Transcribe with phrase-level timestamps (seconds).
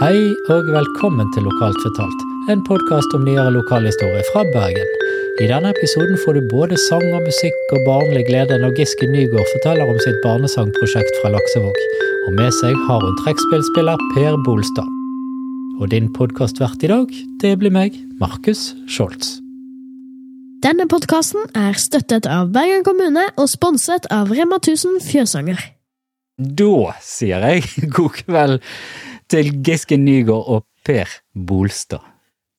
[0.00, 4.88] Hei og velkommen til Lokalt fortalt, en podkast om nyere lokalhistorie fra Bergen.
[5.38, 9.46] I denne episoden får du både sang og musikk og barnlig glede når Giske Nygaard
[9.52, 11.78] forteller om sitt barnesangprosjekt fra Laksevåg.
[12.26, 14.90] Og med seg har hun trekkspillspiller Per Bolstad.
[15.78, 17.14] Og din podkastvert i dag,
[17.44, 19.36] det blir meg, Markus Scholz.
[20.66, 25.62] Denne podkasten er støttet av Bergen kommune og sponset av Rema 1000 Fjøsanger.
[26.34, 28.62] Da sier jeg god kveld
[29.34, 32.02] til Giske Nygaard og Per Bolstad.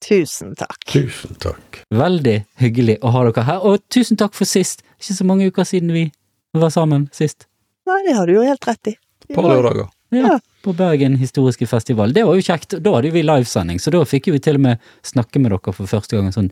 [0.03, 0.81] Tusen takk.
[0.91, 1.79] Tusen takk.
[1.95, 4.83] Veldig hyggelig å ha dere her, og tusen takk for sist.
[4.99, 6.09] Ikke så mange uker siden vi
[6.55, 7.47] var sammen sist.
[7.87, 8.95] Nei, det har du jo helt rett i.
[9.25, 9.87] Et par lørdager.
[10.13, 10.35] Ja, Ja.
[10.65, 12.11] På Bergen historiske festival.
[12.13, 12.75] Det var jo kjekt.
[12.81, 15.85] Da hadde vi livesending, så da fikk vi til og med snakke med dere for
[15.89, 16.47] første gang sånn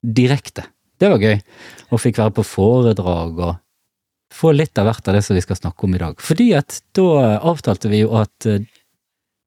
[0.00, 0.64] direkte.
[1.00, 1.40] Det var gøy.
[1.92, 3.58] Og fikk være på foredrag og
[4.32, 6.16] få litt av hvert av det som vi skal snakke om i dag.
[6.24, 8.64] Fordi at da avtalte vi jo at eh,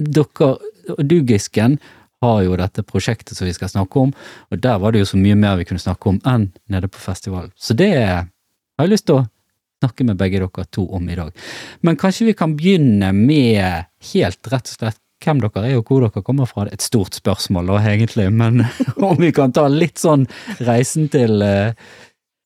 [0.04, 0.56] dere,
[0.94, 1.78] og du Gisken,
[2.24, 4.14] har jo dette prosjektet som vi skal snakke om,
[4.52, 7.02] og der var det jo så mye mer vi kunne snakke om enn nede på
[7.04, 7.52] festivalen.
[7.60, 9.26] Så det har jeg lyst til å
[9.84, 11.34] snakke med begge dere to om i dag.
[11.84, 16.04] Men kanskje vi kan begynne med helt rett og slett hvem dere er og hvor
[16.04, 16.66] dere kommer fra.
[16.66, 18.66] Det er et stort spørsmål da, egentlig, men
[19.10, 20.26] om vi kan ta litt sånn
[20.64, 21.76] reisen til, eh,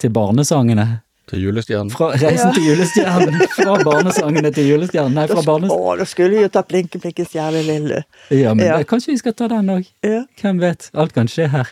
[0.02, 0.88] til barnesangene.
[1.28, 1.89] Til julestjernen.
[1.92, 2.53] Fra reisen Ja.
[2.56, 3.42] til julestjernen.
[3.58, 5.14] Fra barnesangene til julestjernen.
[5.20, 5.72] Nei, fra barnes...
[5.75, 8.03] Å, da skulle vi jo ta Blinke, blinke, stjerne, lille.
[8.31, 8.78] Ja, men Ja.
[8.88, 9.89] kanskje vi skal ta den òg.
[10.08, 10.22] Ja.
[10.39, 10.88] Hvem vet?
[10.95, 11.72] Alt kan skje her.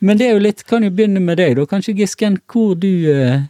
[0.00, 1.66] Men det er jo litt Kan jo begynne med deg, da.
[1.70, 3.44] Kanskje Gisken, hvor du eh,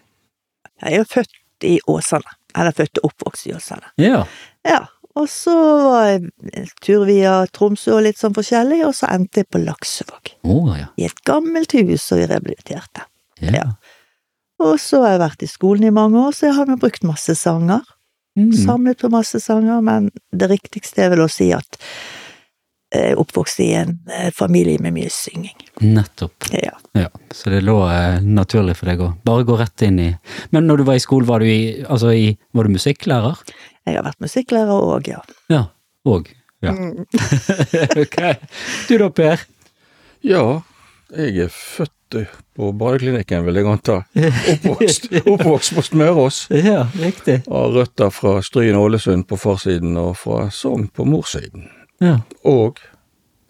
[0.83, 2.37] Jeg er jo født i Åsane.
[2.59, 3.89] Eller født og oppvokst i Åsane.
[4.03, 4.27] Ja.
[4.69, 4.83] Ja.
[5.17, 5.53] Og så
[5.85, 6.23] var jeg
[6.57, 10.31] en tur via Tromsø og litt sånn forskjellig, og så endte jeg på Laksevåg.
[10.49, 10.87] Oh, ja.
[10.97, 13.05] I et gammelt hus som vi rehabiliterte.
[13.41, 13.57] ja.
[13.63, 13.67] Ja.
[14.63, 17.07] Og så har jeg vært i skolen i mange år, så jeg har nå brukt
[17.07, 17.83] masse sanger.
[18.39, 18.53] Mm.
[18.57, 21.79] Samlet på masse sanger, men det riktigste er vel å si at
[22.93, 25.57] jeg er oppvokst i en eh, familie med mye synging.
[25.81, 26.51] Nettopp.
[26.53, 26.75] Ja.
[26.97, 30.11] Ja, så det lå eh, naturlig for deg å bare gå rett inn i
[30.53, 33.41] Men når du var i skolen, var du i Altså i Var du musikklærer?
[33.89, 35.23] Jeg har vært musikklærer òg, ja.
[35.49, 35.63] Ja.
[36.05, 36.29] Og.
[36.63, 36.75] Ja.
[36.77, 37.07] Mm.
[38.05, 38.19] ok.
[38.91, 39.47] Du da, Per?
[40.23, 40.45] Ja,
[41.17, 41.93] jeg er født
[42.57, 43.99] på badeklinikken, vil jeg anta.
[44.53, 46.43] Oppvokst, oppvokst på Smørås.
[46.53, 47.39] Ja, riktig.
[47.49, 51.69] Har røtter fra Stryn Ålesund på farsiden og fra Sogn på morssiden.
[52.03, 52.81] Ja, Og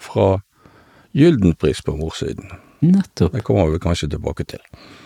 [0.02, 0.40] fra
[1.16, 2.50] Gyldenpris på morssiden.
[2.82, 3.32] nettopp.
[3.32, 4.60] Det kommer vi kanskje tilbake til.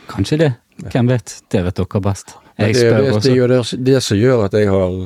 [0.08, 0.52] Kanskje det.
[0.92, 1.42] Hvem vet?
[1.52, 2.36] Det vet dere best.
[2.58, 4.96] Jeg det, spør det, det, er jo det, det som gjør at jeg har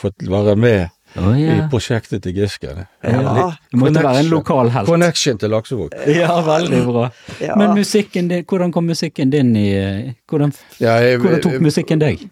[0.00, 0.88] fått være med
[1.18, 2.70] Å i prosjektet til Giske.
[2.76, 2.84] Det.
[3.02, 3.48] Ja.
[3.72, 4.86] Det måtte være en lokal helt.
[4.86, 5.96] Connection til Laksevåg.
[6.20, 7.08] Ja, veldig bra.
[7.42, 7.56] Ja.
[7.58, 9.66] Men musikken din, hvordan kom musikken din i
[10.30, 12.22] Hvordan, Ja, jeg- hvordan tok musikken deg?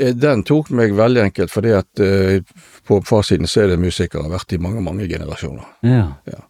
[0.00, 2.40] Eh, Den tok meg veldig enkelt, fordi at uh,
[2.88, 5.64] på farsiden så er det musikere har vært i mange, mange generasjoner.
[5.84, 6.40] Ja.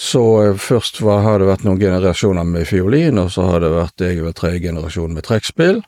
[0.00, 3.68] Så eh, først var, har det vært noen generasjoner med fiolin, og så har det
[3.74, 5.82] vært jeg over tredje generasjon med trekkspill.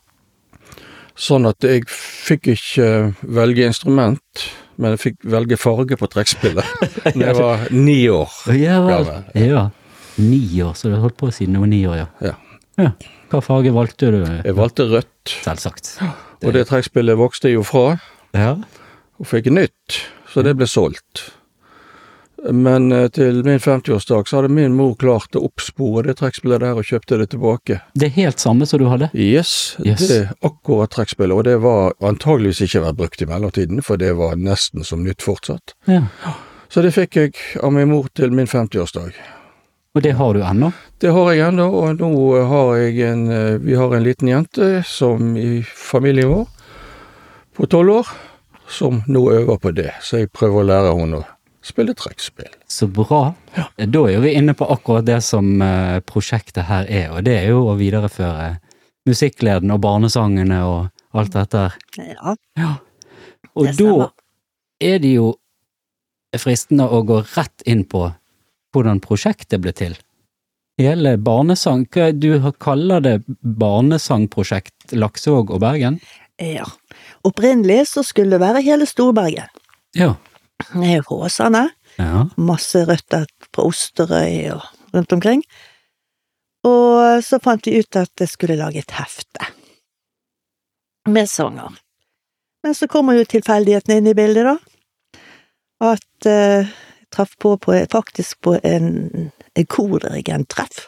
[1.17, 2.87] Sånn at jeg fikk ikke
[3.23, 4.45] velge instrument,
[4.79, 6.65] men jeg fikk velge farge på trekkspillet
[7.05, 8.33] da jeg var ni år.
[8.57, 9.05] Ja vel.
[9.11, 9.49] gammel.
[9.49, 9.65] Ja.
[10.23, 12.07] Ni år, så du har holdt på siden du var ni år, ja.
[12.25, 12.35] Ja.
[12.81, 12.91] ja.
[13.33, 14.19] Hva farge valgte du?
[14.45, 15.95] Jeg valgte rødt, Selvsagt.
[16.03, 17.97] og det trekkspillet vokste jeg jo fra,
[18.37, 18.55] Ja.
[19.21, 20.03] og fikk nytt,
[20.33, 21.29] så det ble solgt.
[22.51, 26.79] Men eh, til min 50-årsdag så hadde min mor klart å oppspore det trekkspillet der
[26.81, 27.77] og kjøpte det tilbake.
[27.95, 29.11] Det er helt samme som du hadde?
[29.15, 30.01] Yes, Yes.
[30.09, 34.15] det er akkurat trekkspillet, og det var antageligvis ikke vært brukt i mellomtiden, for det
[34.19, 35.77] var nesten som nytt fortsatt.
[35.87, 36.03] Ja.
[36.73, 39.13] Så det fikk jeg av min mor til min 50-årsdag.
[39.95, 40.71] Og det har du ennå?
[41.05, 42.11] Det har jeg ennå, og nå
[42.49, 46.47] har jeg en eh, Vi har en liten jente som i familien vår,
[47.55, 48.09] på tolv år,
[48.73, 51.27] som nå øver på det, så jeg prøver å lære henne å
[51.63, 52.51] spille trekkspill.
[52.69, 53.35] Så bra.
[53.79, 57.37] Da er jo vi inne på akkurat det som eh, prosjektet her er, og det
[57.43, 58.57] er jo å videreføre
[59.09, 61.77] musikkleden og barnesangene og alt dette her.
[62.15, 62.37] ja.
[62.59, 62.73] Ja.
[63.55, 64.07] Og Det da
[64.81, 65.35] er det jo
[66.41, 68.07] fristende å gå rett inn på
[68.73, 69.97] hvordan prosjektet ble til.
[70.81, 76.01] Hele barnesang hva- Du kaller det barnesangprosjekt Laksevåg og Bergen?
[76.41, 76.65] ja.
[77.25, 79.47] Opprinnelig så skulle det være hele Storbergen.
[79.95, 80.15] Ja.
[80.79, 81.63] Er jo fra Åsane.
[81.99, 82.27] Ja.
[82.37, 85.45] Masse røtter fra Osterøy og rundt omkring.
[86.69, 89.51] Og så fant vi ut at jeg skulle lage et hefte
[91.09, 91.73] med sanger.
[92.63, 95.23] Men så kommer jo tilfeldighetene inn i bildet, da.
[95.83, 100.87] At eh, jeg traff på, på faktisk på en, en kordirigent-treff.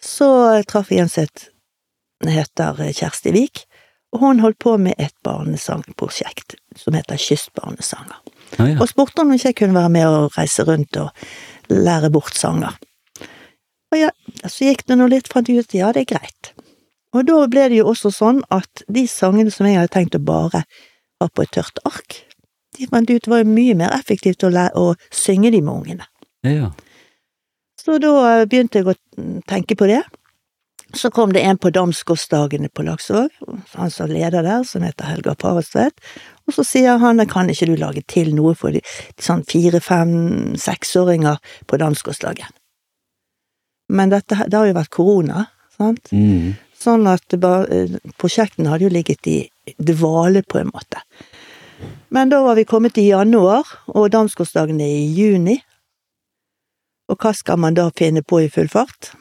[0.00, 0.28] Så
[0.68, 3.64] traff jeg en som heter Kjersti Vik,
[4.12, 8.20] og hun holdt på med et barnesangprosjekt som heter Kystbarnesanger.
[8.56, 8.76] Ja, ja.
[8.80, 11.10] og spurte om ikke jeg kunne være med og reise rundt og
[11.68, 12.78] lære bort sanger.
[13.92, 14.10] Og ja,
[14.44, 16.52] så gikk det nå litt, fant jeg ut ja, det er greit.
[17.16, 20.22] Og da ble det jo også sånn at de sangene som jeg hadde tenkt å
[20.22, 22.20] bare ha på et tørt ark,
[22.76, 26.08] de fant ut var jo mye mer effektivt å, lære, å synge de med ungene.
[26.46, 26.68] Ja, ja.
[27.78, 28.96] Så da eh, begynte jeg å
[29.48, 30.02] tenke på det.
[30.96, 33.32] Så kom det en på Damsgårdsdagene på Laksevåg,
[33.76, 36.00] han som leder der, som heter Helga Parestvedt,
[36.48, 38.80] og så sier han kan ikke du lage til noe for de,
[39.20, 41.36] sånn fire, fem, seksåringer
[41.68, 42.48] på danskårslaget.
[43.92, 45.44] Men dette, det har jo vært korona,
[45.76, 46.10] sant?
[46.12, 46.56] Mm.
[46.78, 49.38] Sånn at bare, prosjektene hadde jo ligget i
[49.76, 51.02] dvale, på en måte.
[52.14, 55.58] Men da var vi kommet i januar, og danskårsdagen er i juni.
[57.08, 59.12] Og hva skal man da finne på i full fart?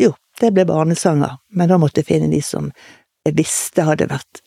[0.00, 0.12] Jo,
[0.42, 2.70] det ble barnesanger, men da måtte jeg finne de som
[3.26, 4.42] jeg visste hadde vært,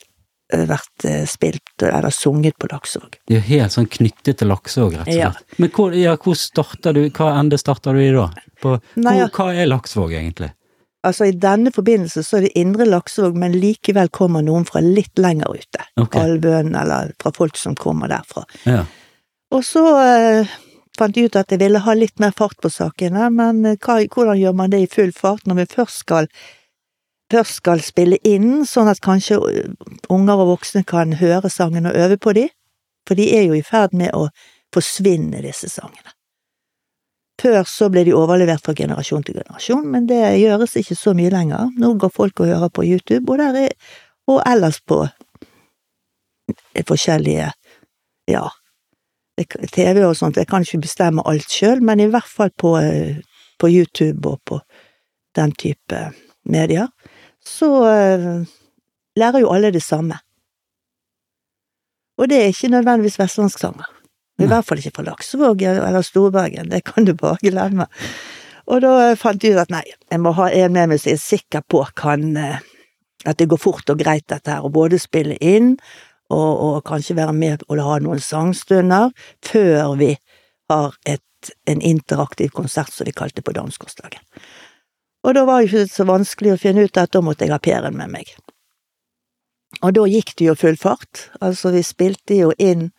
[0.52, 3.16] vært eh, spilt eller sunget på Laksevåg.
[3.26, 5.30] Det er jo helt sånn knyttet til Laksevåg, rett og Ja.
[5.32, 5.58] slett.
[5.58, 8.28] Men hvor, ja, hvor starter du, hva ende starter du i da?
[8.60, 10.50] På, Nei, hvor, hva er Laksevåg egentlig?
[11.04, 15.18] Altså, i denne forbindelse så er det Indre Laksevåg, men likevel kommer noen fra litt
[15.20, 15.82] lenger ute.
[16.00, 16.22] Okay.
[16.22, 18.44] Alvøen, eller fra folk som kommer derfra.
[18.64, 18.84] Ja.
[19.52, 20.54] Og så eh,
[20.98, 23.98] fant jeg ut at jeg ville ha litt mer fart på sakene, men eh, hva,
[24.08, 26.28] hvordan gjør man det i full fart når vi først skal,
[27.34, 29.70] først skal spille inn, sånn at kanskje eh,
[30.12, 32.48] unger og voksne kan høre sangene og øve på de?
[33.08, 34.28] For de er jo i ferd med å
[34.74, 36.14] forsvinne, disse sangene.
[37.42, 41.32] Før så ble de overlevert fra generasjon til generasjon, men det gjøres ikke så mye
[41.34, 41.72] lenger.
[41.78, 43.74] Nå går folk og hører på YouTube, og, der er,
[44.30, 45.02] og ellers på
[46.86, 47.50] forskjellige,
[48.30, 48.44] ja,
[49.74, 50.38] TV og sånt.
[50.38, 53.18] Jeg kan ikke bestemme alt sjøl, men i hvert fall på, eh,
[53.58, 54.60] på YouTube og på
[55.34, 56.06] den type
[56.44, 56.88] medier,
[57.48, 58.28] så eh,
[59.16, 60.18] lærer jo alle det samme.
[62.18, 63.90] Og det er ikke nødvendigvis vestlandssanger.
[64.42, 67.86] I hvert fall ikke fra Laksevåg eller Storbergen, det kan du bare glemme.
[68.66, 71.12] Og da eh, fant jeg ut at nei, jeg må ha en med meg som
[71.12, 72.62] jeg er sikker på kan eh,
[73.24, 75.78] At det går fort og greit, dette her, å både spille inn
[76.28, 80.10] og, og kanskje være med og ha noen sangstunder før vi
[80.68, 84.20] har et, en interaktiv konsert, som vi kalte på Damsgårdsdagen.
[85.24, 87.58] Og da var det ikke så vanskelig å finne ut at da måtte jeg ha
[87.58, 88.34] Per-en med meg.
[89.82, 92.90] Og da gikk det jo full fart, altså vi spilte jo inn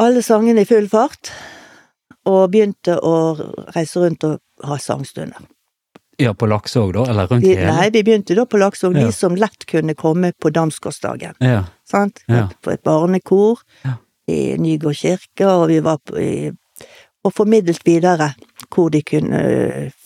[0.00, 1.32] alle sangene i full fart,
[2.30, 3.14] og begynte å
[3.74, 4.38] reise rundt og
[4.68, 5.40] ha sangstunder.
[6.20, 7.64] ja, på Laksevåg da, eller rundt hele?
[7.72, 9.06] nei, vi begynte da på Laksevåg, Ja.
[9.06, 11.34] de som lett kunne komme på Damsgårdsdagen.
[11.40, 11.64] Ja.
[11.84, 12.20] Sant?
[12.28, 12.48] Ja.
[12.62, 13.94] På et barnekor Ja.
[14.28, 16.50] i Nygård kirke, og vi var på, i,
[17.24, 18.34] og formidlet videre
[18.70, 19.40] hvor de kunne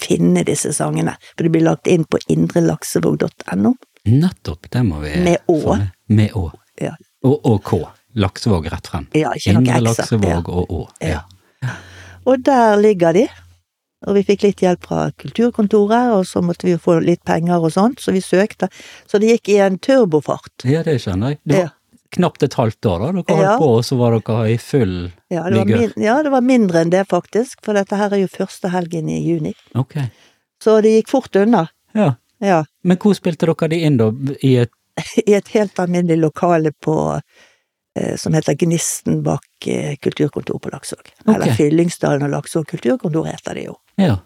[0.01, 1.17] finne disse sangene.
[1.35, 3.75] For det blir lagt inn på indrelaksevåg.no.
[4.05, 5.77] Nettopp, det må vi Med Å.
[5.79, 5.93] med.
[6.09, 6.49] Med Å.
[6.81, 6.97] Ja.
[7.25, 7.81] Og, og K.
[8.21, 9.07] Laksevåg rett frem.
[9.17, 10.43] Ja, ikke noe Indre Laksevåg ja.
[10.45, 10.83] og Å.
[11.03, 11.23] Ja.
[11.65, 11.79] Ja.
[12.25, 13.25] Og der ligger de.
[14.05, 17.65] Og vi fikk litt hjelp fra kulturkontoret, og så måtte vi jo få litt penger
[17.65, 18.69] og sånt, så vi søkte.
[19.09, 20.67] Så det gikk i en turbofart.
[20.69, 21.41] ja, det skjønner jeg.
[21.45, 21.73] Det var.
[22.15, 23.49] Knapt et halvt år da, dere Ja.
[23.55, 24.95] holdt på, og så var dere i full
[25.31, 25.93] Ja det, var vigør.
[26.03, 29.21] ja, det var mindre enn det, faktisk, for dette her er jo første helgen i
[29.25, 29.55] juni.
[29.75, 29.97] Ok.
[30.63, 31.67] Så det gikk fort unna.
[31.95, 32.15] Ja.
[32.41, 32.65] Ja.
[32.85, 34.11] Men hvor spilte dere de inn da?
[34.43, 34.73] I et
[35.27, 37.21] I et helt alminnelig lokale på
[37.97, 41.11] eh, som heter Gnisten bak eh, kulturkontor på Laksvåg.
[41.27, 43.75] Eller Fyllingsdalen og Laksåg kulturkontor heter det jo.
[43.99, 44.21] Ja.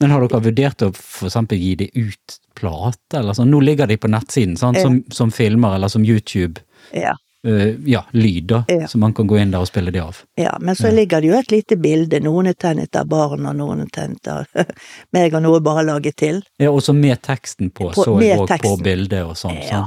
[0.00, 3.50] Men har dere vurdert å for eksempel gi det ut plate, eller sånn?
[3.50, 4.78] Nå ligger de på nettsiden, sant?
[4.80, 6.60] Som, som filmer, eller som YouTube.
[6.92, 7.14] Ja.
[7.46, 8.64] Uh, ja, lyd, da.
[8.68, 8.88] Ja.
[8.90, 10.16] Så man kan gå inn der og spille de av.
[10.36, 12.18] ja men så ligger det jo et lite bilde.
[12.20, 14.46] Noen er tegnet av barn, og noen er tegnet av
[15.14, 16.42] meg, og noe bare laget til.
[16.58, 19.54] Ja, også med teksten på, På- så jeg òg på bildet og sånn.
[19.70, 19.84] Ja.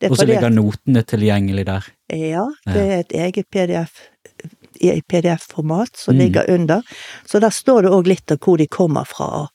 [0.00, 1.86] Det Og så ligger notene tilgjengelig der.
[2.10, 3.94] Ja, det er et eget PDF
[4.80, 6.18] i PDF-format som Mm.
[6.20, 6.82] ligger under.
[7.26, 9.48] Så der står det òg litt av hvor de kommer fra,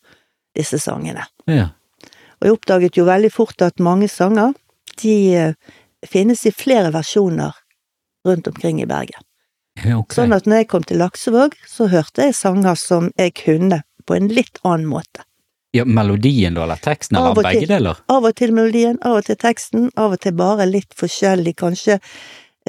[0.55, 1.27] disse sangene.
[1.47, 1.69] Ja.
[2.39, 4.53] Og jeg oppdaget jo veldig fort at mange sanger,
[5.01, 5.53] de eh,
[6.09, 7.55] finnes i flere versjoner
[8.27, 9.21] rundt omkring i Bergen.
[9.79, 10.15] Okay.
[10.15, 14.17] Sånn at når jeg kom til Laksevåg, så hørte jeg sanger som jeg kunne på
[14.17, 15.25] en litt annen måte.
[15.73, 17.71] Ja, melodien da, eller teksten, eller og begge til.
[17.71, 18.01] deler?
[18.13, 21.97] Av og til melodien, av og til teksten, av og til bare litt forskjellig, kanskje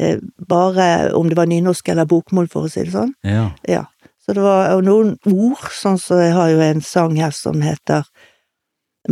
[0.01, 3.13] eh, bare om det var nynorsk eller bokmål, for å si det sånn.
[3.29, 3.51] Ja.
[3.69, 3.85] Ja.
[4.25, 8.09] Så det var noen ord, sånn som jeg har jo en sang her som heter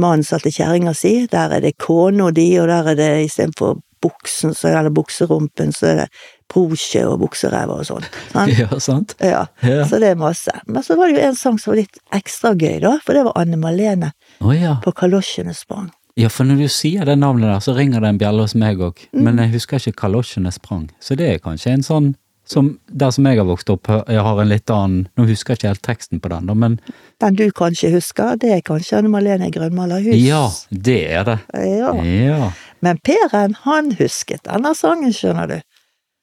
[0.01, 3.11] Mannen satte til kjerringa si, der er det kone og de, og der er det
[3.27, 6.07] istedenfor buksen, så er det bukserumpen, så er det
[6.53, 8.07] brosje og bukseræva og sånn.
[8.61, 9.17] ja, sant?
[9.23, 9.47] Ja.
[9.65, 9.87] Ja.
[9.89, 10.55] Så det er masse.
[10.67, 13.27] Men så var det jo en sang som var litt ekstra gøy, da, for det
[13.29, 14.79] var Anne Malene oh, ja.
[14.85, 15.91] på Kalosjene sprang.
[16.21, 18.83] Ja, for når du sier det navnet der, så ringer det en bjelle hos meg
[18.85, 18.99] òg.
[19.15, 19.23] Mm.
[19.25, 20.91] Men jeg husker ikke kalosjene sprang.
[21.01, 22.11] Så det er kanskje en sånn
[22.45, 25.61] som der som jeg har vokst opp, jeg har en litt annen Nå husker jeg
[25.61, 26.75] ikke helt teksten på den, da, men
[27.23, 30.19] Den du kanskje husker, det er kanskje Anne Malene Grønmalerhus.
[30.19, 31.39] ja, det er det.
[31.55, 31.95] ja.
[32.03, 32.51] Ja.
[32.83, 35.59] Men Peren, han husket denne sangen, skjønner du.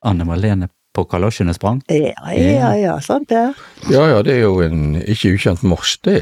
[0.04, 1.82] Anne Malene på kalosjene sprang.
[1.92, 3.54] Ja, ja, ja, sant Per?
[3.92, 6.18] Ja ja, det er jo en ikke ukjent marsj, det.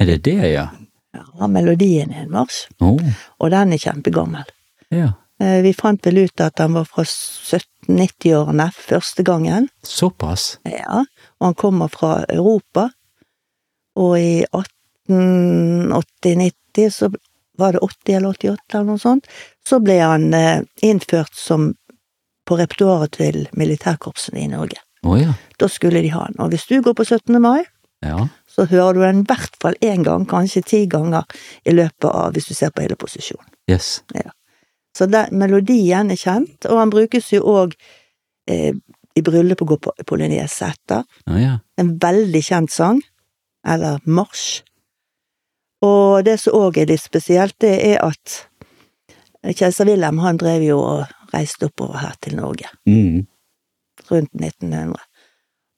[0.00, 0.68] Er det det, ja?
[1.14, 2.98] Ja, melodien er en marsj, Oh.
[3.40, 4.44] og den er kjempegammel.
[4.90, 5.12] ja.
[5.40, 9.68] Eh, Vi fant vel ut at den var fra 1790-årene første gangen.
[9.82, 10.58] Såpass.
[10.64, 11.00] Ja,
[11.40, 12.88] og han kommer fra Europa.
[13.96, 14.44] Og i
[15.08, 17.08] 1880-90, så
[17.58, 19.26] var det 80 eller 88 eller noe sånt,
[19.68, 21.72] så ble han eh, innført som
[22.44, 24.80] på repertoaret til militærkorpsene i Norge.
[25.04, 25.32] Oh, ja.
[25.60, 26.40] Da skulle de ha den.
[26.44, 27.40] Og hvis du går på 17.
[27.40, 27.62] mai,
[28.04, 28.26] Ja.
[28.48, 31.24] så hører du den i hvert fall én gang, kanskje ti ganger,
[31.64, 33.48] i løpet av hvis du ser på hele posisjonen.
[33.70, 34.02] Yes.
[34.96, 37.72] Så den, melodien er kjent, og han brukes jo òg
[38.46, 38.74] eh,
[39.16, 41.04] i bryllupet går på polynese etter.
[41.30, 41.58] Oh, ja.
[41.80, 43.00] En veldig kjent sang,
[43.66, 44.62] eller marsj.
[45.84, 48.40] Og det som òg er litt spesielt, det er at
[49.58, 53.26] keiser Wilhelm han drev jo og reiste oppover her til Norge Mm.
[54.10, 54.94] rundt 1900.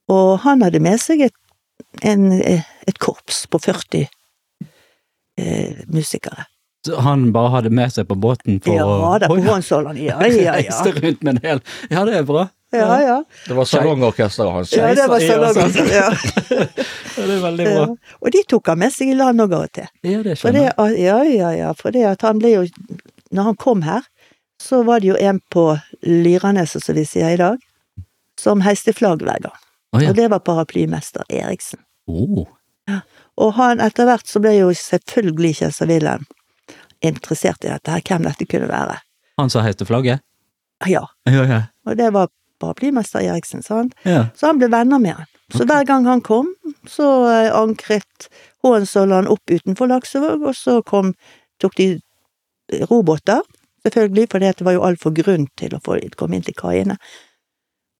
[0.08, 1.34] Og han hadde med seg et,
[2.02, 4.06] en, et korps på 40
[5.38, 6.46] eh, musikere.
[7.02, 10.18] Han bare hadde med seg på båten for Ja å da, på Å, ja.
[10.20, 10.76] Ja, ja, ja.
[11.02, 12.46] Rundt med en hel Ja, det er bra.
[12.74, 13.16] ja, ja.
[13.46, 14.72] Det var salongorkesteret hans.
[14.76, 15.92] ja det var salongorkesteret.
[15.94, 16.08] Ja.
[17.16, 17.84] Ja, det er veldig bra.
[17.86, 18.16] Ja.
[18.20, 19.86] Og de tok han med seg i land og av og til.
[20.04, 20.98] Ja, det skjønner jeg.
[21.00, 22.64] ja, ja, ja, for det at han ble jo
[23.32, 24.04] Når han kom her,
[24.62, 25.64] så var det jo en på
[26.04, 27.56] Lyraneset, som vi sier i dag,
[28.40, 29.56] som heiste flagg hver gang.
[29.96, 30.10] Oh, ja.
[30.10, 31.80] Og det var paraplymester Eriksen.
[32.06, 32.44] Oh.
[33.36, 36.24] Og han, etter hvert så ble jo selvfølgelig keiser Wilhelm
[37.08, 38.98] interessert i dette her, hvem dette kunne være.
[39.40, 40.22] Han som heiste flagget?
[40.86, 41.62] Ja, Ja, ja.
[41.86, 42.28] og det var
[42.60, 43.94] paraplymester Eriksen, sant.
[44.04, 44.26] ja.
[44.36, 45.26] Så han ble venner med han.
[45.52, 46.48] Så hver gang han kom,
[46.90, 48.26] så eh, ankret
[48.64, 51.12] Hohenzollern opp utenfor Laksevåg, og så kom,
[51.62, 51.86] tok de
[52.90, 53.42] robåter,
[53.86, 56.96] selvfølgelig, for det var jo altfor grunn til å få komme inn til kaiene.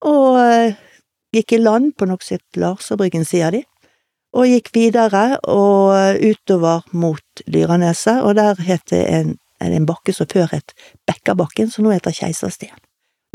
[0.06, 0.74] Og eh,
[1.36, 3.62] gikk i land på nok sitt Larserbryggen, sier de,
[4.36, 10.12] og gikk videre og eh, utover mot Lyraneset, og der het det en, en bakke
[10.14, 10.74] som før het
[11.08, 12.76] Bekkabakken, som nå heter Keiserstien.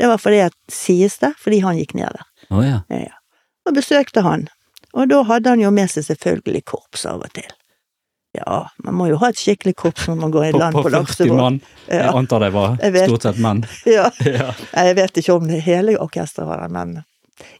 [0.00, 2.28] Det var fordi at, sies det, fordi han gikk ned der.
[2.50, 2.80] Oh, ja.
[2.90, 3.18] Ja.
[3.68, 4.46] Og besøkte han,
[4.94, 7.50] og da hadde han jo med seg selvfølgelig korps av og til.
[8.32, 10.88] Ja, man må jo ha et skikkelig korps når man går i land på på
[10.88, 11.36] 40 Laksevåg.
[11.36, 11.58] mann.
[11.92, 13.60] Jeg antar de var stort sett menn.
[13.98, 14.06] Ja.
[14.38, 14.54] Ja.
[14.72, 17.02] Jeg vet ikke om det hele orkesteret var der, men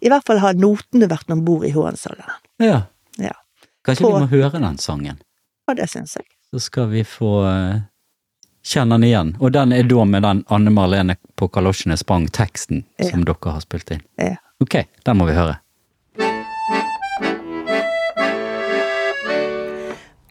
[0.01, 2.41] i hvert fall har notene vært om bord i Hohenzollern.
[2.63, 2.83] ja.
[3.19, 3.33] Ja.
[3.85, 5.19] Kanskje På- vi må høre den sangen?
[5.69, 6.25] Ja, det syns jeg.
[6.52, 7.81] Så skal vi få eh,
[8.64, 9.35] kjenne den igjen.
[9.40, 13.11] Og den er da med den Anne Marlene på kalosjene sprang-teksten Ja.
[13.11, 14.02] som dere har spilt inn.
[14.19, 14.37] Ja.
[14.61, 15.59] Ok, den må vi høre.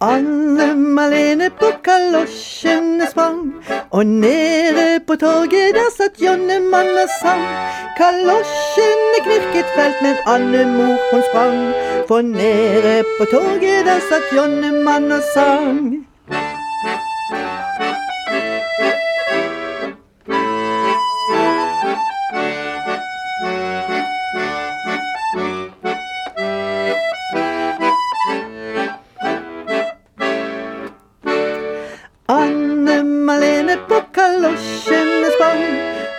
[0.02, 3.54] Anne Malene på kalosjene sprang,
[3.92, 7.44] og nede på torget der satt Jonnemann og sang.
[8.00, 11.60] Kalosjene knirket fælt, men Anne mor hun sprang,
[12.08, 16.11] for nede på torget der satt Jonnemann og sang.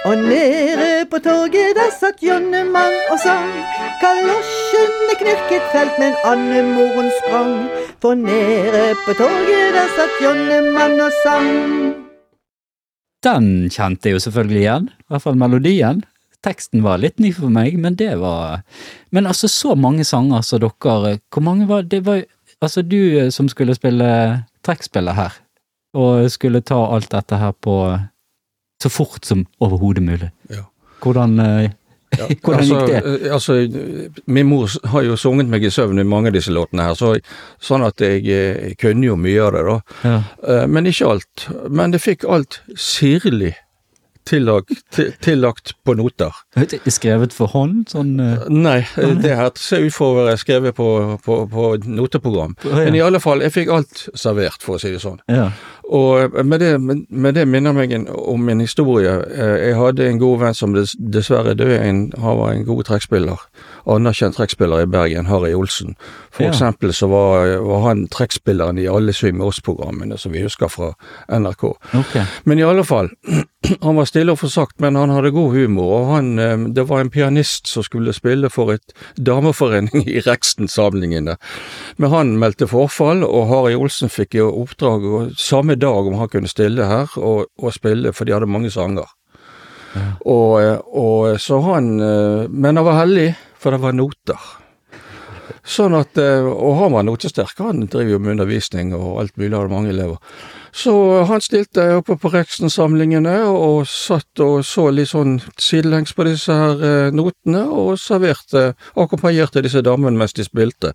[0.05, 3.51] Og nede på torget der satt Jonnemann og sang.
[4.01, 7.53] Kalosjene knirket felt, men andemoren sprang,
[8.03, 11.53] for nede på torget der satt Jonnemann og sang.
[13.23, 16.03] Den kjente jeg jo selvfølgelig igjen, i hvert fall melodien.
[16.43, 18.65] Teksten var litt ny for meg, men det var
[19.15, 22.05] Men altså, så mange sanger som dere Hvor mange var det?
[22.07, 22.25] var
[22.63, 25.33] Altså, du eh, som skulle spille trekkspillet her,
[25.95, 27.99] og skulle ta alt dette her på
[28.83, 30.33] så fort som overhodet mulig.
[30.53, 30.67] Ja.
[31.03, 31.71] Hvordan, eh,
[32.13, 33.25] Ja, hvordan altså, gikk det?
[33.25, 33.55] eh, Altså,
[34.27, 37.15] min mor har jo sunget meg i søvn i mange av disse låtene her, så,
[37.63, 39.77] sånn at jeg, eh, jeg kunne jo mye av det, da.
[40.05, 40.65] Ja.
[40.69, 41.49] Men ikke alt.
[41.71, 43.55] Men det fikk alt sirlig
[44.25, 46.35] tillagt, tillagt på noter.
[46.87, 47.89] Skrevet for hånd?
[47.91, 48.45] Sånn uh...
[48.53, 50.89] Nei, det her ser ut for å være skrevet på,
[51.25, 52.55] på, på noteprogram.
[52.63, 52.85] Oh, ja.
[52.87, 55.19] Men i alle fall, jeg fikk alt servert, for å si det sånn.
[55.33, 55.51] Ja.
[55.91, 59.11] Og med det, med det minner meg en, om en historie.
[59.35, 61.81] Eh, Jeg hadde en god venn som dess, dessverre døde.
[61.83, 63.37] En, han var en god trekkspiller.
[63.87, 65.97] Anerkjent trekkspiller i Bergen, Harry Olsen.
[66.31, 66.51] For Ja.
[66.51, 70.93] eksempel så var, var han trekkspilleren i alle Syng med oss-programmene som vi husker fra
[71.29, 71.65] NRK.
[71.95, 72.25] Okay.
[72.45, 73.11] Men i alle fall,
[73.83, 75.91] han var stille og forsagt, men han hadde god humor.
[75.99, 81.37] og han, eh, Det var en pianist som skulle spille for et dameforening i Reksten-samlingene.
[81.99, 85.31] Men han meldte forfall, og Harry Olsen fikk jo oppdrag og
[85.73, 89.07] samme dag om han kunne stille her og, og spille, for de hadde mange sanger.
[90.25, 94.39] Og, eh, og så han eh, Men han var heldig, for det var noter.
[95.63, 99.57] Sånn at, eh, Og han var notesterk, han driver jo med undervisning og alt mulig,
[99.57, 100.17] hadde mange elever.
[100.75, 106.55] Så han stilte oppe på Reksten-samlingene og satt og så litt sånn sidelengs på disse
[106.57, 110.95] her eh, notene, og serverte, akkompagnerte disse damene mens de spilte.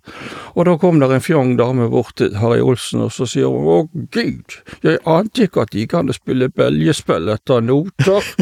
[0.56, 3.70] Og da kom der en fjong dame bort til Harry Olsen, og så sier hun
[3.70, 3.78] å
[4.14, 8.34] gud, jeg ante ikke at de kan spille belgespill etter noter,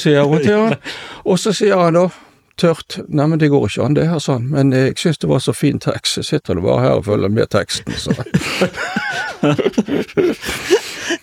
[0.00, 0.76] sier hun til han.
[1.30, 2.06] Og så sier han da,
[2.60, 2.98] tørt.
[3.08, 4.46] Nei, men det går ikke an, det her, sånn.
[4.52, 7.32] Men jeg syns det var så fin tekst, jeg sitter du bare her og følger
[7.32, 8.14] med teksten, så.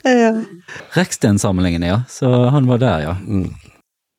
[0.03, 0.31] Ja.
[0.95, 2.01] Reksten-samlingene, ja.
[2.11, 3.15] Så han var der, ja.
[3.27, 3.53] Mm.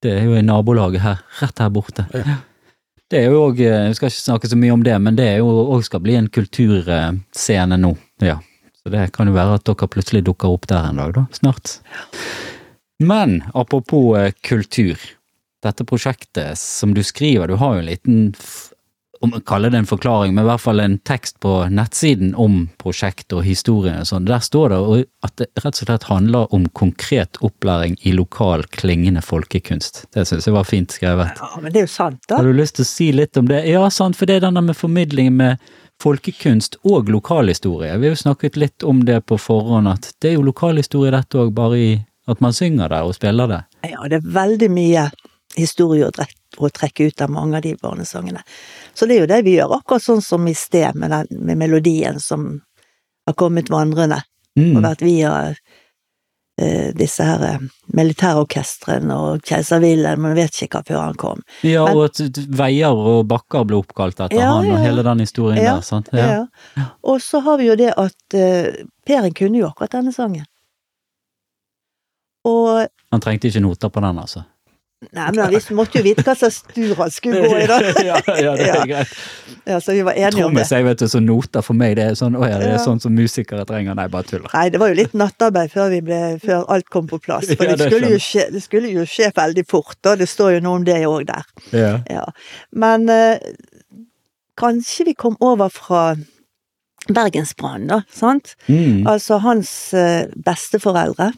[0.03, 2.05] Det er jo i nabolaget her, rett her borte.
[2.15, 2.39] Ja.
[3.09, 5.39] Det er jo òg, vi skal ikke snakke så mye om det, men det er
[5.41, 7.95] jo òg skal bli en kulturscene nå.
[8.25, 8.37] Ja.
[8.79, 11.25] Så det kan jo være at dere plutselig dukker opp der en dag, da.
[11.35, 11.79] Snart.
[13.01, 15.01] Men apropos eh, kultur.
[15.65, 18.19] Dette prosjektet som du skriver, du har jo en liten
[19.21, 22.61] om jeg kaller det en forklaring, men i hvert fall en tekst på nettsiden om
[22.79, 24.29] prosjektet og historien og sånn.
[24.29, 29.23] Der står det at det rett og slett handler om konkret opplæring i lokal klingende
[29.25, 30.05] folkekunst.
[30.15, 31.35] Det syns jeg var fint skrevet.
[31.41, 32.39] ja, men det er jo sant, da.
[32.39, 33.65] Har du lyst til å si litt om det?
[33.67, 35.59] Ja, sant, for det er denne med formidling med
[36.03, 37.97] folkekunst og lokalhistorie.
[37.99, 41.43] Vi har jo snakket litt om det på forhånd, at det er jo lokalhistorie dette
[41.43, 41.91] òg, bare i
[42.29, 43.63] at man synger det og spiller det.
[43.89, 45.09] Ja, det er veldig mye
[45.59, 48.41] historie å, trekke ut av mange av de barnesangene.
[48.95, 51.59] Så det er jo det vi gjør, akkurat sånn som i sted med, den, med
[51.61, 52.49] melodien som
[53.29, 54.23] har kommet vandrende,
[54.57, 54.83] og Mm.
[54.83, 55.33] vært via
[56.59, 57.59] eh, disse her eh,
[57.95, 61.43] militærorkestrene og keiser Wilhelm, man vet ikke hva før han kom.
[61.63, 64.83] Ja, Men- og at veier og bakker ble oppkalt etter Ja, han, og ja, ja.
[64.89, 66.09] hele den historien Ja, der, sant?
[66.13, 66.47] Ja.
[67.05, 70.45] Og så har vi jo det at eh, Peren kunne jo akkurat denne sangen.
[72.49, 74.43] Og Han trengte ikke noter på den, altså.
[74.99, 77.77] Nei, men vi måtte jo vite hva slags tur han skulle gå i, da.
[78.09, 79.13] ja, ja, det er greit.
[79.69, 80.65] Ja, så vi var enige om det.
[80.65, 82.83] Trommis, er vet du, så noter for meg, det er sånn, å ja, det er
[82.83, 83.95] sånn som musikere trenger.
[83.95, 84.51] Nei, bare tuller.
[84.51, 87.53] Nei, det var jo litt nattarbeid før, vi ble, før alt kom på plass.
[87.53, 90.65] For det, skulle jo skje, det skulle jo skje veldig fort, og det står jo
[90.67, 91.47] noe om det òg der.
[91.71, 91.95] Ja.
[92.11, 92.27] Ja.
[92.75, 93.39] Men eh,
[94.59, 96.09] kanskje vi kom over fra
[97.07, 98.57] Bergensbrannen, da, sant?
[98.67, 99.07] Mm.
[99.07, 101.31] Altså hans eh, besteforeldre,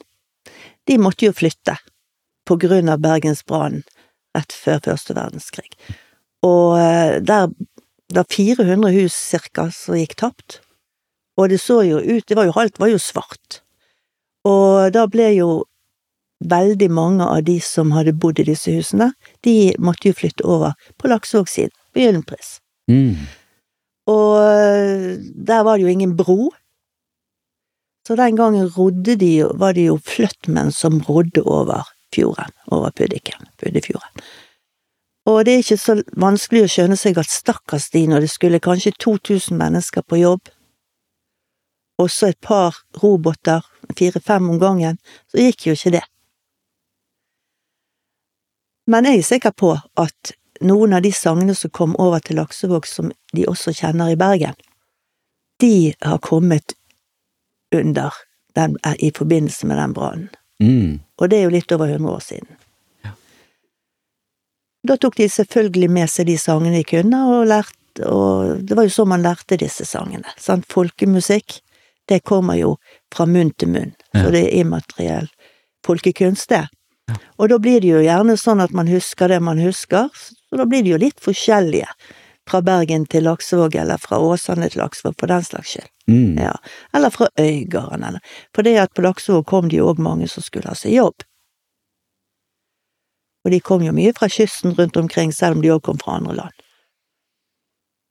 [0.88, 1.76] de måtte jo flytte
[2.50, 3.84] på grunn av Bergensbrannen
[4.34, 5.70] rett før første verdenskrig.
[6.46, 7.50] Og eh, der
[8.10, 10.58] det var 400 hus cirka som gikk tapt.
[11.38, 13.60] Og det så jo ut, det var jo alt var jo svart.
[14.48, 15.50] Og da ble jo
[16.40, 19.12] veldig mange av de som hadde bodd i disse husene,
[19.46, 22.56] de måtte jo flytte over på Laksevåg-siden, på Gyllenpris.
[22.90, 23.14] Mm.
[24.10, 26.50] Og eh, der var det jo ingen bro.
[28.08, 32.90] Så den gangen rodde de jo, var det jo fløttmenn som rodde over fjorden, over
[32.90, 34.22] Puddiken, Puddefjorden.
[35.28, 38.62] Og det er ikke så vanskelig å skjønne seg at stakkars de når det skulle
[38.62, 40.48] kanskje 2000 mennesker på jobb,
[42.00, 43.60] og så et par roboter,
[43.98, 44.96] fire-fem om gangen,
[45.28, 46.06] så gikk jo ikke det.
[48.90, 50.32] Men jeg er sikker på at
[50.64, 54.56] noen av de sangene som kom over til Laksevåg, som de også kjenner i Bergen,
[55.60, 56.74] de har kommet
[57.74, 58.16] under
[58.56, 60.30] den, i forbindelse med den brannen.
[60.60, 61.00] Mm.
[61.20, 62.56] Og det er jo litt over 100 år siden.
[63.06, 63.12] Ja.
[64.88, 68.86] Da tok de selvfølgelig med seg de sangene de kunne, og lærte, og det var
[68.86, 70.28] jo sånn man lærte disse sangene.
[70.40, 70.68] Sant?
[70.70, 71.60] Folkemusikk,
[72.08, 72.76] det kommer jo
[73.14, 74.24] fra munn til munn, Ja.
[74.24, 75.28] så det er immateriell
[75.86, 76.66] folkekunst, det.
[77.38, 80.64] Og da blir det jo gjerne sånn at man husker det man husker, så da
[80.64, 81.88] blir det jo litt forskjellige
[82.50, 85.90] fra Bergen til Laksevåg, eller fra Åsane til Laksevåg, for den slags skyld.
[86.10, 86.38] Mm.
[86.42, 86.54] Ja,
[86.96, 88.20] eller fra Øygarden, eller
[88.54, 91.22] For det at på Laksevåg kom det jo òg mange som skulle ha seg jobb.
[93.44, 96.18] Og de kom jo mye fra kysten rundt omkring, selv om de òg kom fra
[96.18, 96.56] andre land.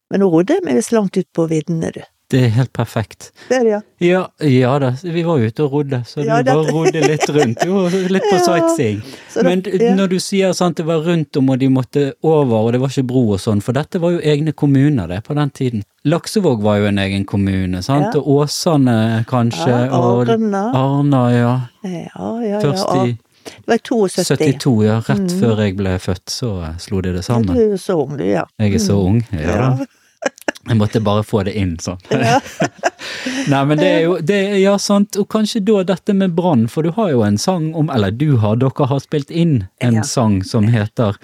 [0.09, 2.01] Men nå rodde jeg meg visst langt ut på viddene, du.
[2.29, 3.31] Det er helt perfekt.
[3.49, 3.79] Det er det, ja.
[4.05, 7.63] Ja, ja da, vi var ute og rodde, så Ja, du bare rodde litt rundt.
[7.65, 8.99] Jo, litt på Ja, sightseeing.
[9.47, 9.95] Men ja.
[9.97, 12.93] når du sier sant, det var rundt om og de måtte over og det var
[12.93, 15.83] ikke bro og sånn, for dette var jo egne kommuner det på den tiden.
[16.05, 18.21] Laksevåg var jo en egen kommune, sant, Ja.
[18.21, 20.63] og Åsane kanskje, ja, og Arna.
[20.77, 21.55] Arna, ja.
[21.83, 23.05] Ja, ja, Først ja.
[23.09, 23.17] i
[23.49, 24.27] Det var i 72.
[24.37, 24.99] 72, ja.
[25.09, 25.39] Rett Mm.
[25.41, 27.55] før jeg ble født, så slo de det sammen.
[27.55, 28.43] Du er så ung, du, ja.
[28.59, 29.85] Jeg er så ung, ja da.
[30.69, 31.97] Jeg måtte bare få det inn sånn.
[32.11, 32.39] Ja.
[33.49, 35.17] Nei, men det er jo det, Ja, sant.
[35.17, 38.37] Og kanskje da dette med brann, for du har jo en sang om Eller du
[38.43, 40.03] har, dere har spilt inn en Ja.
[40.03, 41.17] sang som heter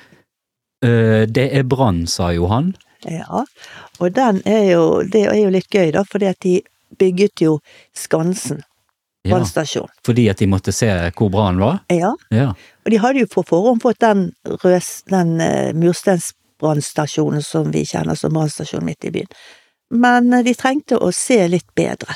[0.86, 2.74] uh, Det er brann, sa Johan.
[3.06, 3.44] Ja,
[4.00, 6.56] og den er jo, det er jo litt gøy, da, fordi at de
[6.98, 7.60] bygget jo
[7.94, 8.64] Skansen
[9.26, 9.90] Ja, brannstasjon.
[10.06, 11.80] fordi at de måtte se hvor brannen var?
[11.94, 12.48] Ja, Ja.
[12.86, 14.32] og de hadde jo på forhånd fått den,
[14.64, 15.74] røs, den uh,
[16.62, 19.28] mursteinsbrannstasjonen som vi kjenner som brannstasjon midt i byen.
[19.90, 22.16] Men de trengte å se litt bedre.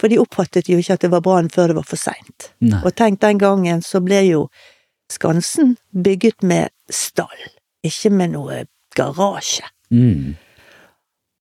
[0.00, 2.50] For de oppfattet jo ikke at det var brann før det var for seint.
[2.82, 4.48] Og tenk, den gangen så ble jo
[5.12, 7.42] Skansen bygget med stall,
[7.84, 8.62] ikke med noe
[8.96, 9.66] garasje.
[9.92, 10.32] Mm.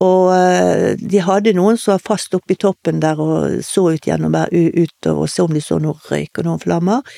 [0.04, 4.08] Og eh, de hadde noen som var fast oppe i toppen der og så ut
[4.08, 7.16] gjennom der, utover og se om de så noe røyk og noen flammer.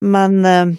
[0.00, 0.72] Men eh,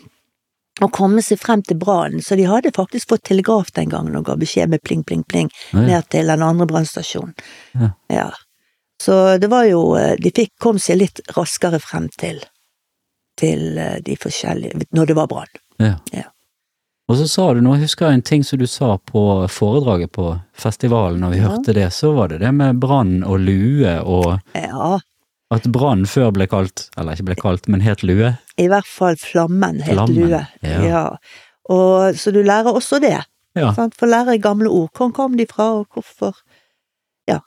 [0.82, 4.26] å komme seg frem til brannen, så de hadde faktisk fått telegraf den gangen og
[4.26, 5.80] ga beskjed med pling, pling, pling Ja.
[5.86, 7.34] ned til den andre brannstasjonen.
[7.78, 7.90] Ja.
[8.10, 8.32] Ja.
[9.02, 12.42] Så det var jo eh, De fikk kom seg litt raskere frem til
[13.38, 15.50] til eh, de forskjellige Når det var brann.
[15.82, 15.96] Ja.
[16.14, 16.24] Ja.
[17.10, 20.40] Og så sa du nå, jeg husker en ting som du sa på foredraget på
[20.56, 25.00] festivalen, når vi hørte det, så var det det med brann og lue, og Ja,
[25.54, 28.34] at brann før ble kalt, eller ikke ble kalt, men het lue.
[28.58, 30.42] i hvert fall flammen het Flammen, lue.
[30.64, 31.18] ja.
[31.70, 33.20] Og, så du lærer også det.
[33.56, 33.72] Ja.
[33.74, 33.96] Sant?
[33.96, 34.90] For lære gamle ord.
[34.98, 36.34] Hvor kom de fra, og hvorfor
[37.30, 37.40] ja.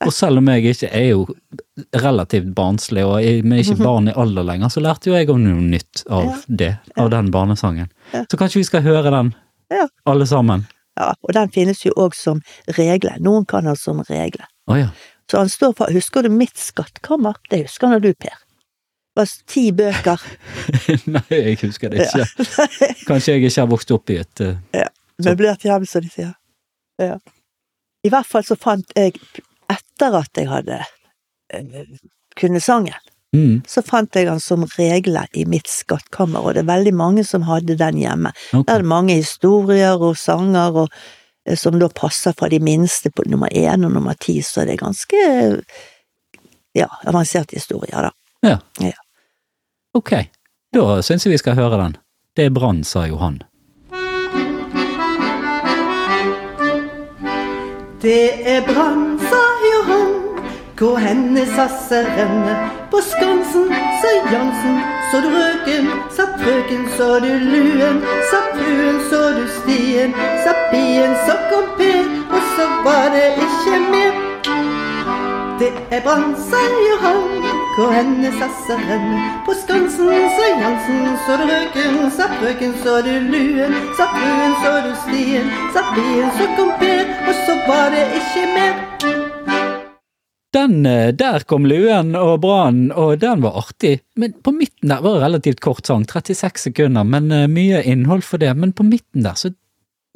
[0.00, 1.26] Og selv om jeg ikke er jo
[2.00, 5.42] relativt barnslig, og jeg er ikke barn i alder lenger, så lærte jo jeg om
[5.44, 6.36] noe nytt av Ja.
[6.48, 7.90] det, av den barnesangen.
[8.14, 8.22] Ja.
[8.30, 9.34] Så kanskje vi skal høre den,
[9.70, 9.88] Ja.
[10.06, 10.66] alle sammen.
[10.98, 12.40] Ja, og den finnes jo òg som
[12.78, 13.12] regle.
[13.20, 14.44] Noen kan ha som regle.
[14.66, 14.88] Oh, ja.
[15.30, 17.36] Så han står for Husker du mitt skattkammer?
[17.50, 18.38] Det husker nå du, Per.
[19.10, 20.22] Det var ti bøker.
[21.14, 22.48] Nei, jeg husker det ikke.
[23.06, 24.88] Kanskje jeg ikke har vokst opp i et eh,
[25.20, 26.32] Møblert hjem, som de sier.
[27.00, 27.18] Ja.
[28.06, 29.18] I hvert fall så fant jeg,
[29.70, 30.80] etter at jeg hadde
[31.52, 31.94] eh,
[32.40, 36.70] kunnet sangen, mm, så fant jeg den som regler i mitt skattkammer, og det er
[36.72, 38.32] veldig mange som hadde den hjemme.
[38.50, 38.64] Okay.
[38.64, 41.02] Der er det mange historier og sanger og,
[41.56, 44.84] som da passer fra de minste på nummer én og nummer ti, så det er
[44.84, 45.22] ganske
[46.76, 48.10] ja, avanserte historier, da.
[48.46, 48.58] Ja.
[48.80, 48.96] Ja.
[49.94, 50.12] Ok,
[50.74, 51.96] da syns jeg vi skal høre den.
[52.36, 53.40] Det er brann, sa Johan.
[58.00, 59.89] Det er brann, sa Johan.
[60.80, 62.54] Hvor henne sa Serenne.
[62.90, 63.68] På Skansen,
[64.00, 64.78] sa Jansen.
[65.10, 68.00] Så du røken, sa frøken, så du luen.
[68.30, 70.14] Sa fruen, så du stien.
[70.44, 74.12] Sa bien, så kom Per, og så var det ikke mer.
[75.60, 77.44] Det er brann, sa Johan.
[77.76, 79.20] Hvor henne sa Serenne.
[79.44, 81.00] På Skansen, sa Jansen.
[81.26, 83.76] Så du røken, sa frøken, så du luen.
[83.98, 85.56] Sa fruen, så du stien.
[85.76, 89.19] Sa bien, så kom Per, og så var det ikke mer.
[90.52, 94.00] Den, eh, der kom luen og brannen, og den var artig.
[94.18, 98.24] Men på midten der var det relativt kort sang, 36 sekunder, men eh, mye innhold
[98.26, 98.50] for det.
[98.58, 99.52] Men på midten der så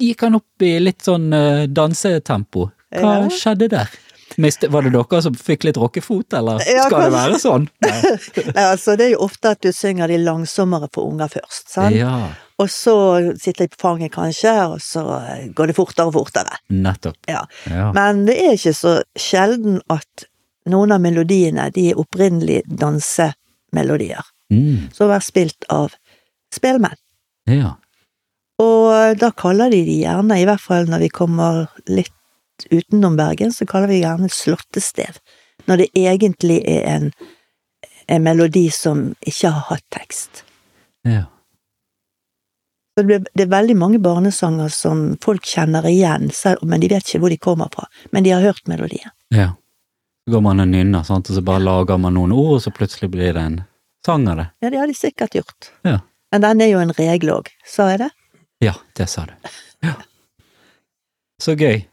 [0.01, 2.69] gikk han opp i litt sånn eh, dansetempo.
[2.95, 3.29] Hva Ja.
[3.31, 3.89] skjedde der?
[4.35, 7.69] Var det dere som fikk litt rockefot, eller Ja, skal det være sånn?
[7.85, 11.95] Nei, altså, det er jo ofte at du synger de langsommere for unger først, sant?
[11.95, 12.93] Ja, Og så
[13.41, 16.55] sitter de på fanget, kanskje, og så eh, går det fortere og fortere.
[16.71, 17.17] nettopp.
[17.27, 17.41] Ja.
[17.67, 17.89] Ja.
[17.91, 20.27] Men det er ikke så sjelden at
[20.71, 25.95] noen av melodiene, de er opprinnelig dansemelodier, Mm, som er spilt av
[26.53, 26.95] spelmenn.
[27.49, 27.75] ja.
[28.61, 32.13] Og da kaller de de gjerne, i hvert fall når vi kommer litt
[32.71, 35.17] utenom Bergen, så kaller vi gjerne slåttestev.
[35.67, 37.09] Når det egentlig er en,
[38.07, 40.43] en melodi som ikke har hatt tekst.
[41.03, 41.25] ja.
[42.95, 46.29] Så det, er veldig mange barnesanger som folk kjenner igjen,
[46.63, 47.89] men de vet ikke hvor de kommer fra.
[48.15, 49.11] Men de har hørt melodien.
[49.35, 49.51] Ja.
[50.25, 52.71] Så går man og nynner, sant, og så bare lager man noen ord, og så
[52.73, 53.57] plutselig blir det en
[54.05, 54.47] sang av det.
[54.63, 55.71] Ja, det har de sikkert gjort.
[55.83, 55.99] Ja.
[56.31, 58.09] Men den er jo en regel òg, sa jeg det?
[58.63, 59.35] Ja, det sa du.
[59.83, 59.97] Ja.
[61.43, 61.83] Så gøy.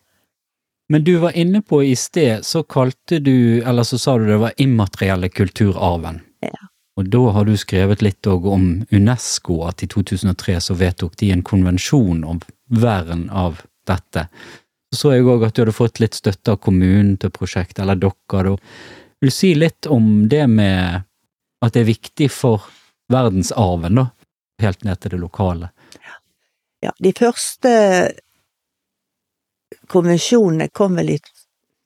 [0.93, 4.38] Men du var inne på i sted, så kalte du, eller så sa du det
[4.38, 6.23] var immaterielle kulturarven.
[6.47, 6.69] Ja.
[7.00, 11.44] Og da har du skrevet litt om UNESCO, at i 2003 så vedtok de en
[11.44, 14.26] konvensjon om vern av dette.
[14.92, 17.96] Så så jeg òg at du hadde fått litt støtte av kommunen til prosjektet, eller
[17.96, 18.57] dere, da.
[19.22, 21.07] Vil du si litt om det med
[21.62, 22.66] at det er viktig for
[23.12, 24.11] verdensarven, da?
[24.62, 25.70] Helt ned til det lokale.
[26.83, 27.72] Ja, de første
[29.88, 31.18] konvensjonene kom vel i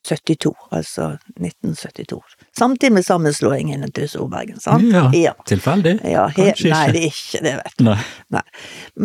[0.07, 2.21] 72, altså 1972.
[2.59, 4.87] Samtidig med sammenslåingen til Storbergen, sant?
[4.93, 5.09] Ja.
[5.15, 5.33] ja.
[5.49, 5.97] Tilfeldig?
[6.07, 6.73] Ja, Kanskje ikke.
[6.75, 7.91] nei, det er ikke det, vet du.
[8.37, 8.45] Nei.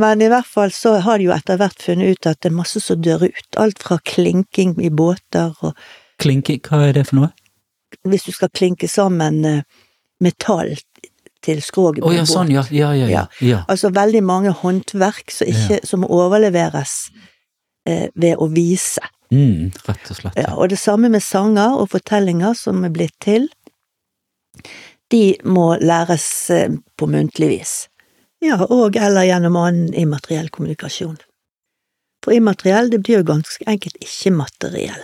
[0.04, 2.58] Men i hvert fall så har de jo etter hvert funnet ut at det er
[2.60, 3.60] masse som dør ut.
[3.62, 5.76] Alt fra klinking i båter og
[6.22, 7.32] Klinking, hva er det for noe?
[8.06, 9.64] Hvis du skal klinke sammen eh,
[10.22, 10.76] metall
[11.42, 12.34] til skroget på på ja, en båt.
[12.34, 12.64] sånn, ja.
[12.70, 13.24] Ja, ja, ja.
[13.42, 13.64] ja.
[13.72, 16.94] Altså veldig mange håndverk som, ikke, som overleveres
[17.90, 19.02] eh, ved å vise.
[19.32, 20.38] Mm, rett og slett.
[20.40, 23.48] Ja, og det samme med sanger og fortellinger som er blitt til.
[25.12, 27.74] De må læres eh, på muntlig vis.
[28.44, 31.20] Ja, og eller gjennom annen immateriell kommunikasjon.
[32.26, 35.04] For immateriell, det blir jo ganske enkelt ikke-materiell.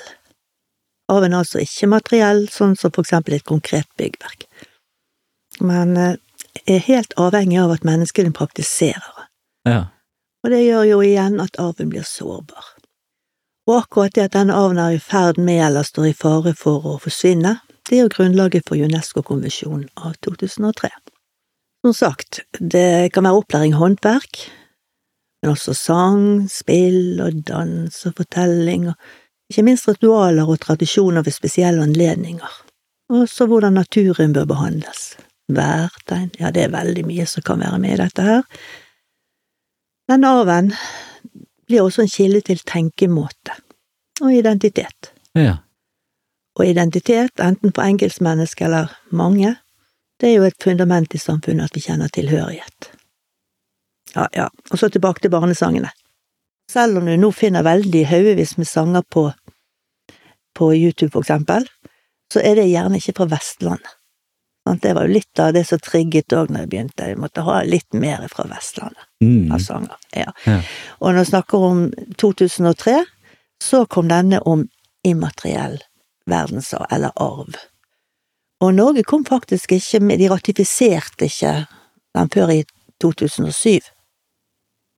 [1.11, 4.47] Arven er altså ikke-materiell, sånn som for eksempel et konkret byggverk.
[5.63, 6.17] Men eh,
[6.65, 9.27] er helt avhengig av at menneskene praktiserer.
[9.67, 9.85] Ja.
[10.43, 12.76] Og det gjør jo igjen at arven blir sårbar.
[13.67, 16.85] Og akkurat det at denne arven er i ferd med eller står i fare for
[16.87, 20.89] å forsvinne, det er jo grunnlaget for UNESCO-konvensjonen av 2003.
[21.85, 24.39] Som sagt, det kan være opplæring i håndverk,
[25.41, 31.35] men også sang, spill og dans og fortelling, og ikke minst ritualer og tradisjoner ved
[31.35, 32.55] spesielle anledninger.
[33.13, 35.15] Også hvordan naturen bør behandles.
[35.47, 38.43] Værtegn, ja, det er veldig mye som kan være med i dette her.
[40.11, 40.73] Denne arven
[41.67, 43.55] blir også en kilde til tenkemåte
[44.21, 45.13] og identitet.
[45.35, 45.57] ja.
[46.57, 49.55] Og identitet, enten for enkeltmennesket eller mange,
[50.19, 52.87] det er jo et fundament i samfunnet at vi kjenner tilhørighet.
[54.15, 55.91] Ja, ja, og så tilbake til barnesangene.
[56.71, 59.27] Selv om du nå finner veldig haugevis med sanger på,
[60.55, 61.67] på YouTube, for eksempel,
[62.33, 63.96] så er det gjerne ikke fra Vestlandet.
[64.75, 67.61] Det var jo litt av det som trigget òg når jeg begynte, jeg måtte ha
[67.63, 69.51] litt mer fra Vestlandet Mm.
[69.51, 69.95] av sanger.
[70.13, 70.31] Ja.
[70.45, 70.61] Ja.
[71.01, 73.05] Og når vi snakker om 2003,
[73.63, 74.67] så kom denne om
[75.03, 75.79] immateriell
[76.29, 77.55] verdensarv, eller arv.
[78.61, 81.67] Og Norge kom faktisk ikke med, de ratifiserte ikke
[82.13, 82.63] den før i
[83.01, 83.79] 2007.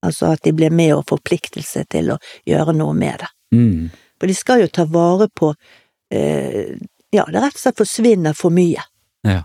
[0.03, 3.27] Altså at de ble med og forpliktelse til å gjøre noe med det.
[3.55, 3.89] Mm.
[4.19, 5.53] For de skal jo ta vare på
[6.11, 6.75] eh,
[7.11, 8.83] Ja, det rett og slett forsvinner for mye.
[9.25, 9.43] Ja.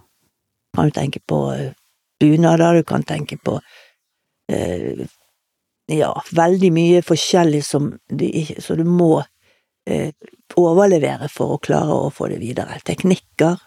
[0.74, 1.72] Kan jo tenke på eh,
[2.20, 3.60] bunader, du kan tenke på
[4.52, 5.04] eh,
[5.92, 8.24] Ja, veldig mye forskjellig som du,
[8.58, 9.18] så du må
[9.90, 10.14] eh,
[10.56, 12.78] overlevere for å klare å få det videre.
[12.88, 13.60] Teknikker,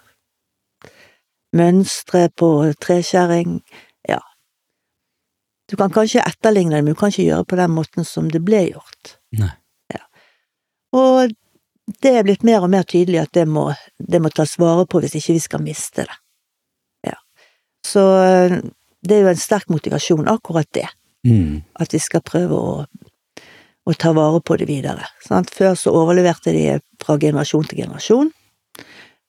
[1.53, 2.49] mønstre på
[2.81, 3.59] treskjæring,
[4.09, 4.17] ja.
[5.69, 8.33] Du kan kanskje etterligne det, men du kan ikke gjøre det på den måten som
[8.33, 9.17] det ble gjort.
[9.37, 9.53] Nei.
[10.95, 11.33] Og
[12.03, 15.01] det er blitt mer og mer tydelig at det må, det må tas vare på
[15.03, 16.17] hvis ikke vi skal miste det.
[17.85, 18.57] Så eh,
[19.07, 20.87] det er jo en sterk motivasjon, akkurat det,
[21.27, 21.63] Mm.
[21.75, 22.85] at vi skal prøve å,
[23.83, 25.03] å ta vare på det videre.
[25.25, 25.49] Sant?
[25.51, 28.29] Før så overleverte de fra generasjon til generasjon.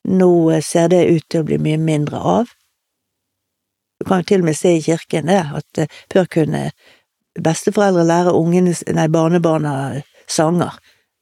[0.06, 2.52] Nå eh, ser det ut til å bli mye mindre av.
[3.98, 6.68] Du kan jo til og med se i kirken det, at eh, før kunne
[7.38, 10.76] besteforeldre lære ungene, nei, barnebarna sanger.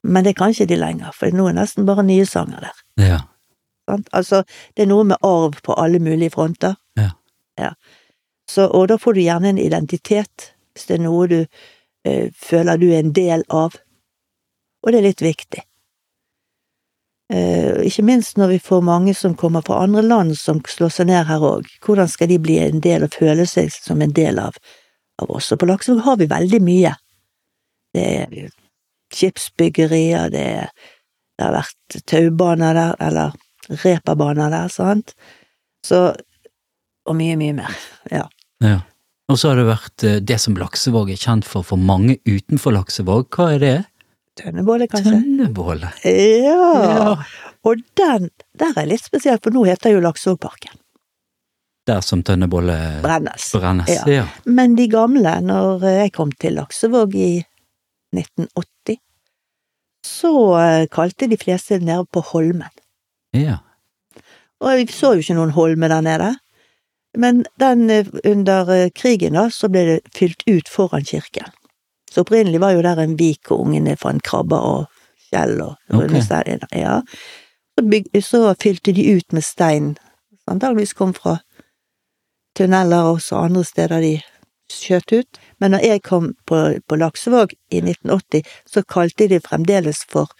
[0.05, 2.83] Men det kan ikke de lenger, for nå er nesten bare nye sanger der.
[3.01, 3.21] Ja.
[4.13, 4.43] Altså,
[4.77, 6.77] det er noe med arv på alle mulige fronter.
[7.59, 7.73] Ja.
[8.51, 12.79] Så, og da får du gjerne en identitet, hvis det er noe du eh, føler
[12.79, 13.79] du er en del av.
[14.85, 15.65] Og det er litt viktig.
[17.33, 21.09] Eh, ikke minst når vi får mange som kommer fra andre land som slår seg
[21.11, 21.67] ned her òg.
[21.83, 24.59] Hvordan skal de bli en del og føle seg som en del av,
[25.23, 25.51] av oss?
[25.51, 26.95] Og på Laksevåg har vi veldig mye.
[27.97, 28.37] Det er
[29.15, 30.47] skipsbyggerier, det,
[31.35, 33.35] det har vært taubaner der, eller
[33.83, 35.15] reperbaner der, sant?
[35.87, 36.13] Så
[37.07, 37.75] Og mye, mye mer.
[38.11, 38.25] Ja.
[38.65, 38.79] ja.
[39.31, 42.75] Og så har det vært eh, det som Laksevåg er kjent for for mange utenfor
[42.77, 43.29] Laksevåg.
[43.35, 43.77] Hva er det?
[44.37, 45.17] Tønnebolle, kanskje?
[45.17, 45.93] Tønnebolle.
[46.05, 46.73] Ja.
[46.87, 47.15] Ja.
[47.67, 50.77] Og den der er litt spesiell, for nå heter jo Laksevågparken.
[51.87, 53.51] Der som tønnebolle Brennes.
[53.55, 53.91] brennes.
[53.91, 54.07] Ja.
[54.11, 54.25] Ja.
[54.45, 57.31] Men de gamle, når jeg kom til Laksevåg i
[58.15, 58.99] 1980,
[60.07, 62.71] så eh, kalte de fleste nede på Holmen.
[63.35, 63.63] ja.
[64.65, 66.31] Og vi så jo ikke noen holme der nede.
[67.17, 71.51] Men den, eh, under eh, krigen da, så ble det fylt ut foran kirken.
[72.11, 74.87] Så opprinnelig var jo der en vik og ungene fant krabber og
[75.27, 76.25] skjell og runde okay.
[76.25, 76.69] steiner.
[76.73, 77.01] Ja.
[77.77, 79.97] Så, byg, så fylte de ut med stein,
[80.45, 81.39] som antageligvis kom fra
[82.57, 84.15] tunneler og så andre steder de
[84.73, 85.41] skjøt ut.
[85.61, 90.31] Men når jeg kom på, på Laksevåg i 1980, så kalte de fremdeles for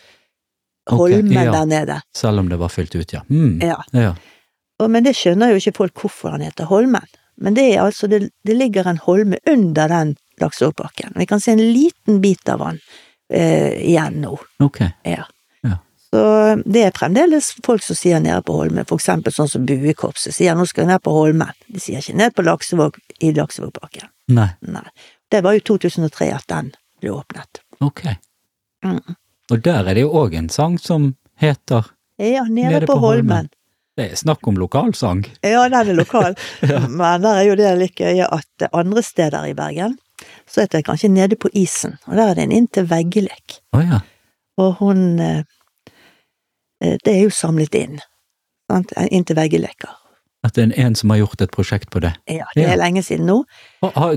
[0.87, 1.53] Holmen Holmen ja.
[1.53, 2.01] der nede.
[2.15, 3.23] Selv om det var fylt ut, ja.
[3.29, 3.59] Mm.
[3.63, 3.81] Ja.
[3.93, 4.15] ja.
[4.83, 7.07] Men det skjønner jo ikke folk hvorfor han heter Holmen.
[7.37, 11.13] Men det er altså, det, det ligger en holme under den Laksevågbakken.
[11.17, 12.79] Vi kan se en liten bit av han
[13.33, 14.37] eh, igjen nå.
[14.65, 14.81] Ok.
[15.05, 15.25] Ja.
[15.65, 15.79] Ja.
[16.11, 16.23] Så
[16.65, 20.57] det er fremdeles folk som sier nede på Holmen, for eksempel sånn som Buekorpset sier
[20.57, 21.53] nå skal vi ned på Holmen.
[21.73, 24.09] De sier ikke ned på Laksevåg i Laksevågbakken.
[24.37, 24.89] Nei, Nei.
[25.33, 27.61] Det var jo 2003 at den ble åpnet.
[27.81, 28.07] ok.
[28.85, 29.17] Mm.
[29.51, 33.03] Og der er det jo òg en sang som heter Ja, nede, Nede på, på
[33.05, 33.47] Holmen.
[33.47, 33.49] Holmen.
[33.97, 35.25] Det er snakk om lokalsang.
[35.43, 36.35] Ja, den er lokal.
[36.99, 39.97] Men der er jo det like gøye at andre steder i Bergen
[40.49, 43.59] så heter det kanskje Nede på isen, og der er det en inntil veggelek.
[43.77, 43.99] Oh, ja.
[44.57, 45.43] Og hun eh,
[46.81, 47.99] eh, Det er jo samlet inn.
[48.71, 48.93] Sant?
[49.11, 49.93] Inntil veggeleker.
[50.47, 52.13] At det er en som har gjort et prosjekt på det.
[52.31, 52.73] Ja, det Ja.
[52.73, 53.45] er lenge siden nå.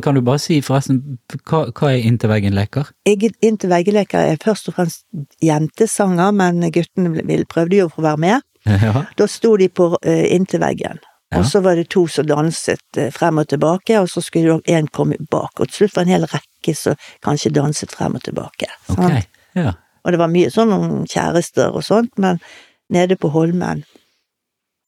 [0.04, 1.18] Kan du bare si forresten,
[1.50, 2.92] hva, hva er Inntil veggen leker?
[3.06, 5.06] Inntil veggeleker er først og fremst
[5.42, 8.42] jentesanger, men guttene prøvde jo å få være med.
[8.90, 9.06] Ja.
[9.18, 11.00] Da sto de på eh, inntil veggen.
[11.30, 11.40] Ja.
[11.40, 14.80] Og så var det to som danset eh, frem og tilbake, og så skulle én
[14.84, 15.60] en komme bak.
[15.60, 18.70] Og til slutt var det en hel rekke som kanskje danset frem og tilbake.
[18.96, 19.22] Okay.
[19.56, 19.76] Ja.
[20.06, 22.40] Og det var mye sånn om kjærester og sånt, men
[22.90, 23.84] nede på Holmen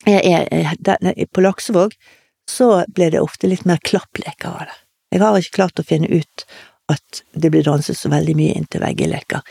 [0.08, 1.92] jeg, jeg, jeg, der- På Laksevåg
[2.50, 4.78] så ble det ofte litt mer klappleker av det.
[5.14, 6.46] Jeg har ikke klart å finne ut
[6.90, 9.44] at det ble danset så veldig mye inntil veggeleker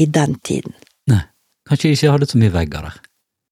[0.00, 0.72] i den tiden.
[1.10, 1.20] Nei.
[1.68, 2.96] Kanskje de ikke hadde så mye vegger der.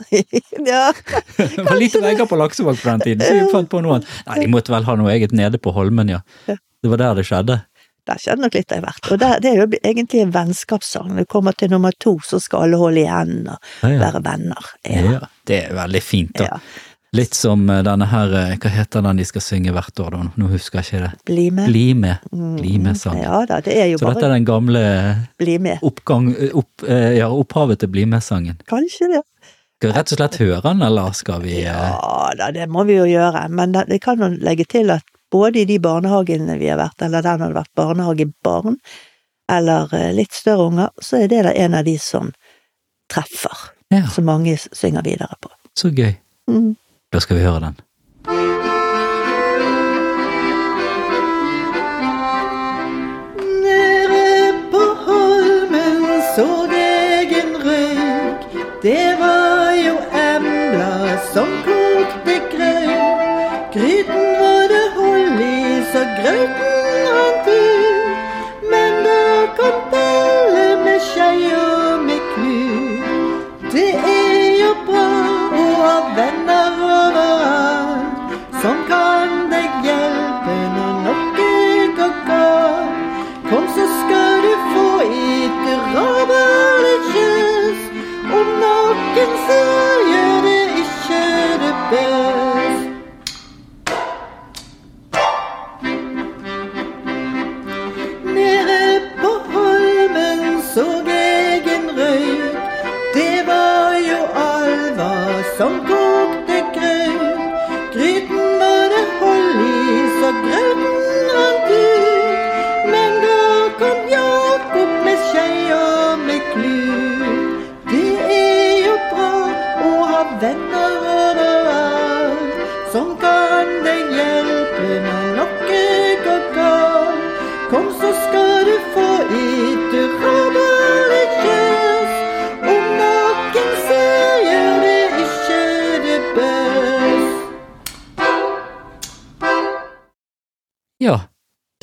[0.67, 0.93] ja,
[1.37, 4.11] Det var lite vegger på Laksevåg på den tiden, så vi fant på noe annet.
[4.27, 6.21] Nei, de måtte vel ha noe eget nede på Holmen, ja.
[6.47, 7.61] Det var der det skjedde.
[8.07, 9.09] der skjedde nok litt av hvert.
[9.11, 11.09] Og det, det er jo egentlig en vennskapssang.
[11.15, 14.03] Når du kommer til nummer to, så skal alle holde igjen og Ja, ja.
[14.05, 14.69] være venner.
[14.87, 16.53] Ja, det er veldig fint, da.
[16.53, 16.61] Ja.
[17.17, 20.25] Litt som eh, denne her, eh, hva heter den de skal synge hvert år, da?
[20.37, 21.11] Nå husker jeg ikke det.
[21.31, 21.69] Bli med.
[21.71, 22.27] Bli med.
[22.59, 23.17] Bli med-sang.
[23.23, 24.83] Ja da, det er jo Så dette er den gamle
[25.41, 25.79] bli med.
[25.87, 26.27] oppgang,
[26.59, 28.59] opp, eh, ja, opphavet til Bli med-sangen.
[28.69, 29.23] Kanskje det.
[29.77, 32.85] Skal vi rett og slett høre den, eller skal vi eh, Ja da, det må
[32.89, 36.57] vi jo gjøre, men det, det kan jo legge til at både i de barnehagene
[36.61, 38.79] vi har vært, eller der det har vært barnehagebarn,
[39.53, 42.33] eller eh, litt større unger, så er det da en av de som
[43.13, 45.53] treffer, Ja, som mange synger videre på.
[45.77, 46.17] så gøy.
[46.51, 46.73] Mm.
[47.13, 47.77] Da skal vi høre den.
[53.63, 58.43] Nede på Holmen så jeg en røyk.
[58.83, 59.36] Det var
[69.57, 73.73] kom Pelle med skei og med klut.
[73.73, 75.07] Det er jo bra
[75.63, 81.17] å ha venner overalt som kan deg hjelpe når noe
[81.99, 83.03] går galt.
[83.51, 87.85] Kom, så skal du få et rabarlig kyss.
[88.41, 89.96] Om noen ser,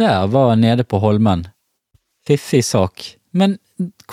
[0.03, 1.47] der var Nede på Holmen.
[2.27, 3.03] Fiffig sak.
[3.33, 3.57] Men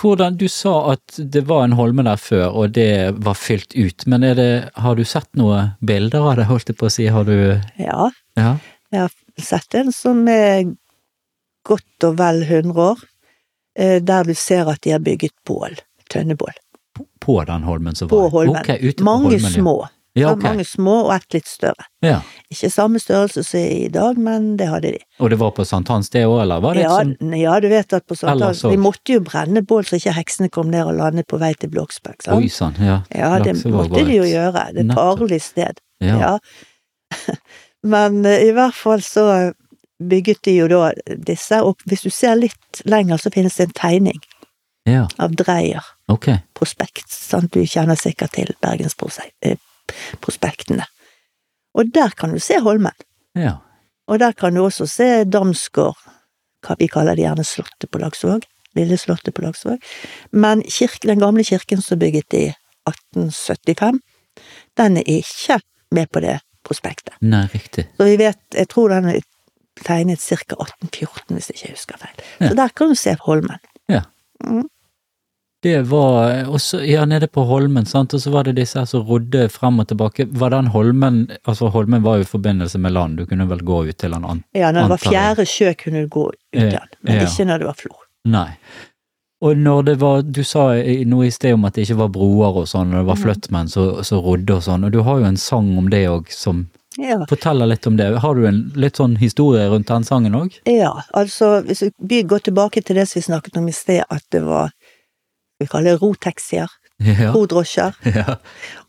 [0.01, 4.07] hvordan Du sa at det var en holme der før, og det var fylt ut.
[4.09, 7.05] Men det, har du sett noen bilder av det, holdt jeg på å si?
[7.13, 8.57] Har du Ja, Ja?
[8.91, 10.65] jeg har sett en som er
[11.63, 13.03] godt og vel 100 år,
[13.77, 15.77] eh, der du ser at de har bygget bål.
[16.09, 16.57] Tønnebål.
[17.21, 18.17] På den holmen som var?
[18.17, 18.29] På?
[18.33, 18.57] Holmen.
[18.59, 19.75] Okay, ute på Mange holmen, små.
[20.13, 20.43] Ja, okay.
[20.43, 21.85] Mange små og ett litt større.
[22.03, 22.17] Ja.
[22.51, 24.99] Ikke samme størrelse som i dag, men det hadde de.
[25.23, 27.31] Og det var på Sankthans det òg, eller var det Ja, som...
[27.39, 30.67] ja, du vet at på sankthans Vi måtte jo brenne bål så ikke heksene kom
[30.73, 32.19] ned og landet på vei til Bloksberg.
[32.25, 32.43] sant?
[32.43, 32.99] Oi sann, ja.
[33.15, 34.67] Ja, det måtte de jo gjøre.
[34.75, 35.79] Det er et farlig sted.
[36.03, 36.35] Ja.
[37.95, 39.53] Men eh, i hvert fall så
[40.01, 40.91] bygget de jo da
[41.23, 44.21] disse, og hvis du ser litt lenger, så finnes det en tegning
[44.89, 45.07] ja.
[45.21, 46.41] av Dreyer Okay.
[46.57, 47.07] prospekt.
[47.07, 47.53] Sant?
[47.53, 48.51] Du kjenner sikkert til
[49.91, 50.85] Bergensprospektene.
[51.73, 52.95] Og der kan du se Holmen.
[53.35, 53.55] Ja.
[54.07, 55.97] Og der kan du også se Damsgård,
[56.65, 58.45] hva vi kaller det gjerne Slottet på Lagsvåg.
[58.75, 59.79] Lille Slottet på Lagsvåg.
[60.31, 62.45] Men kirke, den gamle kirken som bygget i
[62.87, 63.99] 1875,
[64.77, 65.59] den er ikke
[65.91, 67.15] med på det prospektet.
[67.21, 67.87] Nei, riktig.
[67.97, 69.21] Så vi vet, jeg tror den er
[69.81, 70.35] tegnet ca.
[70.35, 72.23] 1814, hvis jeg ikke husker feil.
[72.39, 72.49] Ja.
[72.49, 73.59] Så der kan du se Holmen.
[73.89, 74.03] Ja.
[74.43, 74.67] Mm.
[75.61, 79.03] Det var også, ja, nede på Holmen, sant, og så var det disse her som
[79.05, 80.25] rodde frem og tilbake.
[80.25, 83.83] Var den Holmen Altså, Holmen var jo i forbindelse med land, du kunne vel gå
[83.91, 86.95] ut til en annen Ja, når det var fjerde sjø, kunne du gå ut den,
[87.05, 87.27] men ja.
[87.27, 87.99] ikke når det var flor.
[88.25, 88.49] Nei.
[89.41, 90.67] Og når det var, du sa
[91.09, 93.71] noe i sted om at det ikke var broer og sånn, og det var fløttmenn
[93.71, 96.67] flyttmenn som rodde og sånn, og du har jo en sang om det òg som
[96.99, 97.25] Ja.
[97.25, 98.19] forteller litt om det.
[98.19, 100.59] Har du en litt sånn historie rundt den sangen òg?
[100.65, 104.23] Ja, altså hvis vi går tilbake til det som vi snakket om i sted, at
[104.29, 104.71] det var
[105.61, 106.69] vi kaller det rotaxier,
[107.01, 107.31] Ja.
[107.33, 108.35] rodrosjer, ja.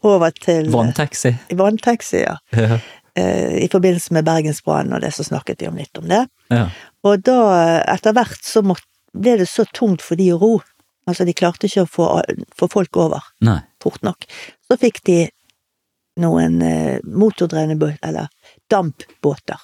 [0.04, 1.30] over til Vanntaxi.
[1.56, 2.36] Vanntaxi, Ja.
[2.56, 2.80] ja.
[3.16, 6.22] I forbindelse med Bergensbrannen og det, så snakket vi om litt om det.
[6.50, 6.66] ja.
[7.04, 7.34] Og da,
[7.92, 10.52] etter hvert, så måtte, ble det så tungt for de å ro.
[11.10, 12.06] Altså, de klarte ikke å få,
[12.56, 13.58] få folk over Nei.
[13.82, 14.24] fort nok.
[14.70, 15.16] Så fikk de
[16.22, 18.28] noen eh, motordrevne båt, eller
[18.70, 19.58] dampbåter.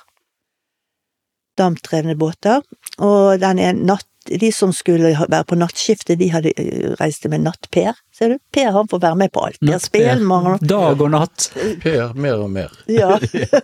[1.58, 2.62] Dampdrevne båter.
[3.02, 6.54] Og den er natt, de som skulle være på nattskiftet, de hadde
[7.00, 7.96] reist reiste med natt-Per.
[8.12, 8.38] Ser du?
[8.52, 9.60] Per han får være med på alt.
[9.60, 9.78] Per.
[9.78, 10.58] Spelmann.
[10.60, 11.50] Dag og natt.
[11.82, 12.72] Per, mer og mer.
[12.90, 13.16] Ja.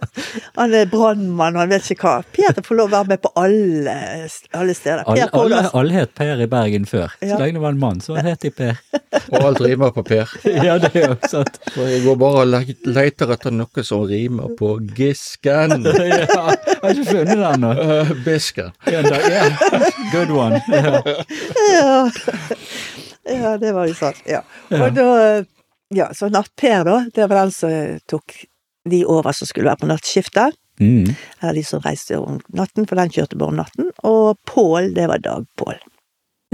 [0.58, 2.22] Han er brannmann, han vet ikke hva.
[2.34, 3.94] Per får lov å være med på alle,
[4.54, 5.02] alle steder.
[5.08, 7.16] Per alle, alle, alle het Per i Bergen før.
[7.20, 7.34] Ja.
[7.34, 8.78] Så lenge det var en mann, så het de Per.
[9.34, 10.30] Og alt rimer på Per.
[10.68, 11.58] ja, det er jo sant.
[11.74, 15.88] For jeg går bare og leter etter noe som rimer på Gisken.
[15.90, 17.74] ja, jeg har ikke funnet den ennå.
[17.74, 18.70] Uh, Bisken.
[18.90, 19.82] Ja, da-
[20.14, 20.53] Good one.
[21.74, 22.10] Ja.
[23.24, 23.54] Ja.
[23.58, 24.20] det var jo sant.
[24.28, 24.42] Ja.
[24.70, 25.08] Og da
[25.94, 28.34] Ja, så Natt-Per, da, det var den som tok
[28.88, 30.56] de over som skulle være på nattskiftet.
[30.80, 31.12] Mm.
[31.40, 33.90] Eller de som reiste om natten, for den kjørte bare om natten.
[34.02, 35.78] Og Pål, det var Dag-Pål.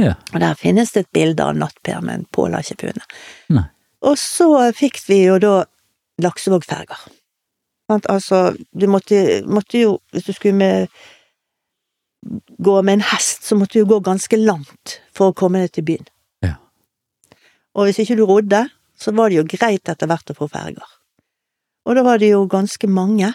[0.01, 0.15] Ja.
[0.35, 3.17] Og der finnes det et bilde av Natt-Per, men Pål har ikke funnet.
[3.55, 3.67] Nei.
[4.07, 5.55] Og så fikk vi jo da
[6.21, 7.09] Laksevågferger.
[7.91, 11.01] Altså, du måtte, måtte jo, hvis du skulle med
[12.59, 15.87] gå med en hest, så måtte du gå ganske langt for å komme deg til
[15.89, 16.09] byen.
[16.45, 16.57] Ja.
[17.77, 18.67] Og hvis ikke du rodde,
[19.01, 20.97] så var det jo greit etter hvert å få ferger.
[21.89, 23.33] Og da var det jo ganske mange.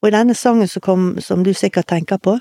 [0.00, 2.38] Og i denne sangen som kom, som du sikkert tenker på,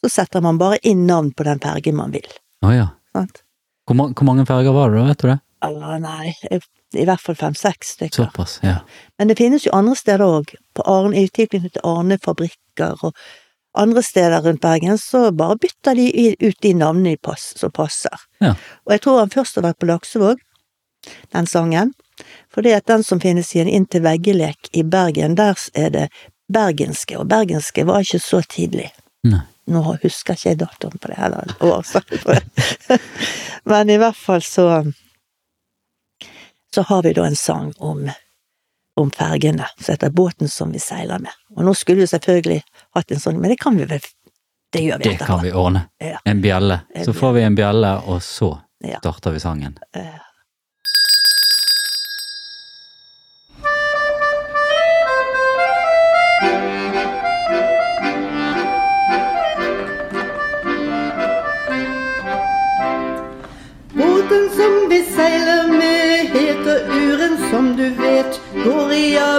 [0.00, 2.28] så setter man bare inn navn på den fergen man vil.
[2.64, 2.88] Å ja.
[3.12, 3.42] Sant?
[3.88, 5.38] Hvor, ma hvor mange ferger var det da, vet du det?
[5.68, 6.32] Eller nei,
[6.94, 8.28] i hvert fall fem-seks stykker.
[8.28, 8.78] Såpass, ja.
[9.18, 13.16] Men det finnes jo andre steder òg, i tilknytning til Arne-fabrikker og
[13.78, 18.14] andre steder rundt Bergen, så bare bytter de ut de navnene pass, som passer.
[18.42, 18.54] Ja.
[18.86, 20.42] Og jeg tror han først har vært på Laksevåg,
[21.32, 21.94] den sangen,
[22.50, 26.06] For det at den som finnes i en inntil veggelek i Bergen, der er det
[26.50, 28.88] bergenske, og bergenske var ikke så tidlig.
[29.22, 29.44] Nei.
[29.68, 31.52] Nå husker ikke jeg datoen på det heller.
[33.70, 34.66] Men i hvert fall så
[36.74, 38.10] så har vi da en sang om,
[38.98, 41.34] om fergene, som heter Båten som vi seiler med.
[41.56, 42.62] Og nå skulle vi selvfølgelig
[42.96, 44.02] hatt en sånn, men det kan vi vel
[44.72, 45.18] Det gjør vi etterpå.
[45.18, 45.80] Det kan vi ordne.
[46.02, 46.18] Ja.
[46.28, 46.80] En bjelle.
[47.04, 48.50] Så får vi en bjelle, og så
[48.98, 49.78] starter vi sangen.
[49.96, 50.18] Eh,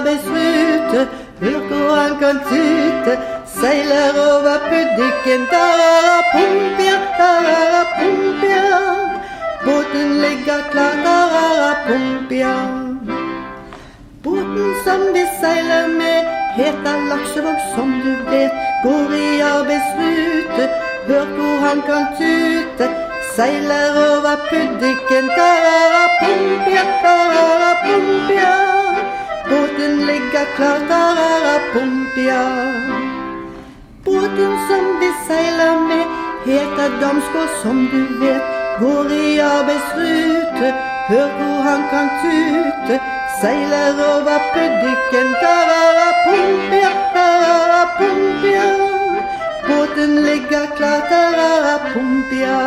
[0.09, 3.13] Hør hvor han kan tute
[3.45, 8.63] Seiler over puddikken Tarara pumpia, tarara pumpia.
[9.65, 12.55] Båten ligger klar Tarara pumpia.
[14.23, 16.21] Båten som vi seiler med
[16.57, 18.51] heter Laksevåg som du vet
[18.83, 20.65] Går i arbeidsrute.
[21.07, 22.89] Hør hvor han kan tute
[23.35, 28.68] Seiler over puddikken Tarara pumpia, tarara pumpia
[29.49, 32.41] Båten ligger klar Tarara pumpia
[34.05, 36.05] Båten som vi seiler med
[36.45, 38.43] heter Damsgård som du vet.
[38.79, 40.69] Går i arbeidsrute
[41.09, 42.99] Hør hvor han kan tute.
[43.41, 46.09] Seiler over puddikken Tarara
[47.13, 48.67] der er pumpia
[49.67, 52.59] Båten ligger klar Tarara pumpia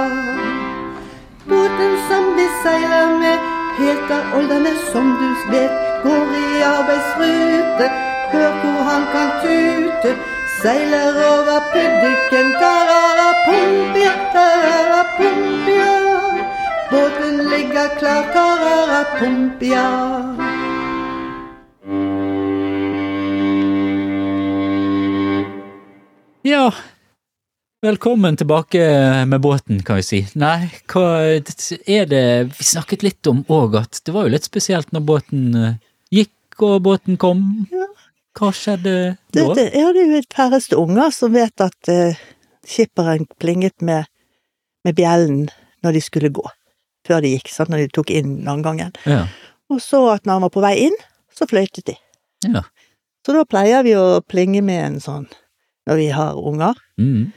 [1.49, 3.39] Båten som vi seiler med
[3.79, 7.87] heter Oldernes, som du vet Går i arbeidsrute
[8.33, 10.17] Hør hvor han kan tute
[10.63, 14.13] Seiler over puddikken Tarara pumpia,
[16.93, 19.85] Båten ligger klar tararapumpia.
[26.43, 26.75] Ja,
[27.83, 28.79] velkommen tilbake
[29.27, 30.21] med båten, kan vi si.
[30.35, 32.27] Nei, hva er det
[32.59, 35.49] Vi snakket litt om òg at det var jo litt spesielt når båten
[36.63, 37.67] eh, gikk og båten kom.
[37.71, 37.89] Ja.
[38.39, 39.55] Hva skjedde da?
[39.55, 42.17] det, ja, det er jo et færreste unger som vet at uh,
[42.65, 44.07] skipperen plinget med,
[44.85, 45.51] med bjellen
[45.83, 46.45] når de skulle gå.
[47.07, 48.93] før de gikk, sant, når de tok inn landgangen.
[49.05, 49.27] Ja.
[49.69, 50.97] Og så at når han var på vei inn,
[51.35, 51.97] så fløytet de.
[52.47, 52.63] ja.
[53.27, 55.29] Så da pleier vi å plinge med en sånn
[55.87, 56.79] når vi har unger.
[56.99, 57.33] Mm.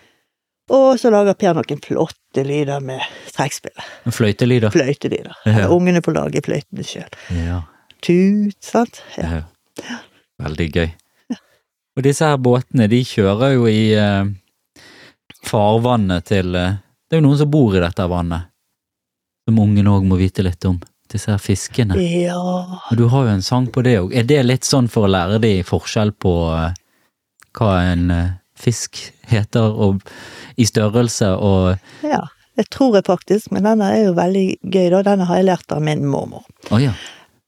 [0.74, 3.02] Og så lager Per noen flotte lyder med
[3.36, 3.86] trekkspillet.
[4.10, 4.74] Fløytelyder.
[4.74, 5.36] Fløytelyder.
[5.46, 5.68] Ja.
[5.70, 7.10] Ungene får lage fløytene sjøl.
[7.38, 7.60] Ja.
[8.06, 9.02] Tut, sant.
[9.18, 9.42] Ja.
[9.82, 10.00] ja.
[10.44, 10.90] Veldig gøy.
[11.96, 14.28] Og disse her båtene, de kjører jo i eh,
[15.48, 18.50] farvannet til eh, Det er jo noen som bor i dette vannet,
[19.48, 20.80] som ungene òg må vite litt om.
[21.12, 21.96] Disse her fiskene.
[22.02, 22.36] ja.
[22.36, 24.14] Og du har jo en sang på det òg.
[24.18, 26.72] Er det litt sånn for å lære de forskjell på eh,
[27.56, 29.00] hva en eh, fisk
[29.30, 30.04] heter, og
[30.60, 32.22] i størrelse og Ja,
[32.56, 35.02] det tror jeg faktisk, men denne er jo veldig gøy, da.
[35.14, 36.94] Denne har jeg lært av min mormor Oh, ja.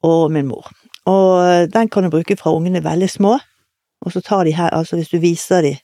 [0.04, 0.68] Og min mor.
[1.08, 3.38] Og eh, den kan du bruke fra ungene er veldig små,
[4.06, 5.76] og så tar de her, altså hvis du viser de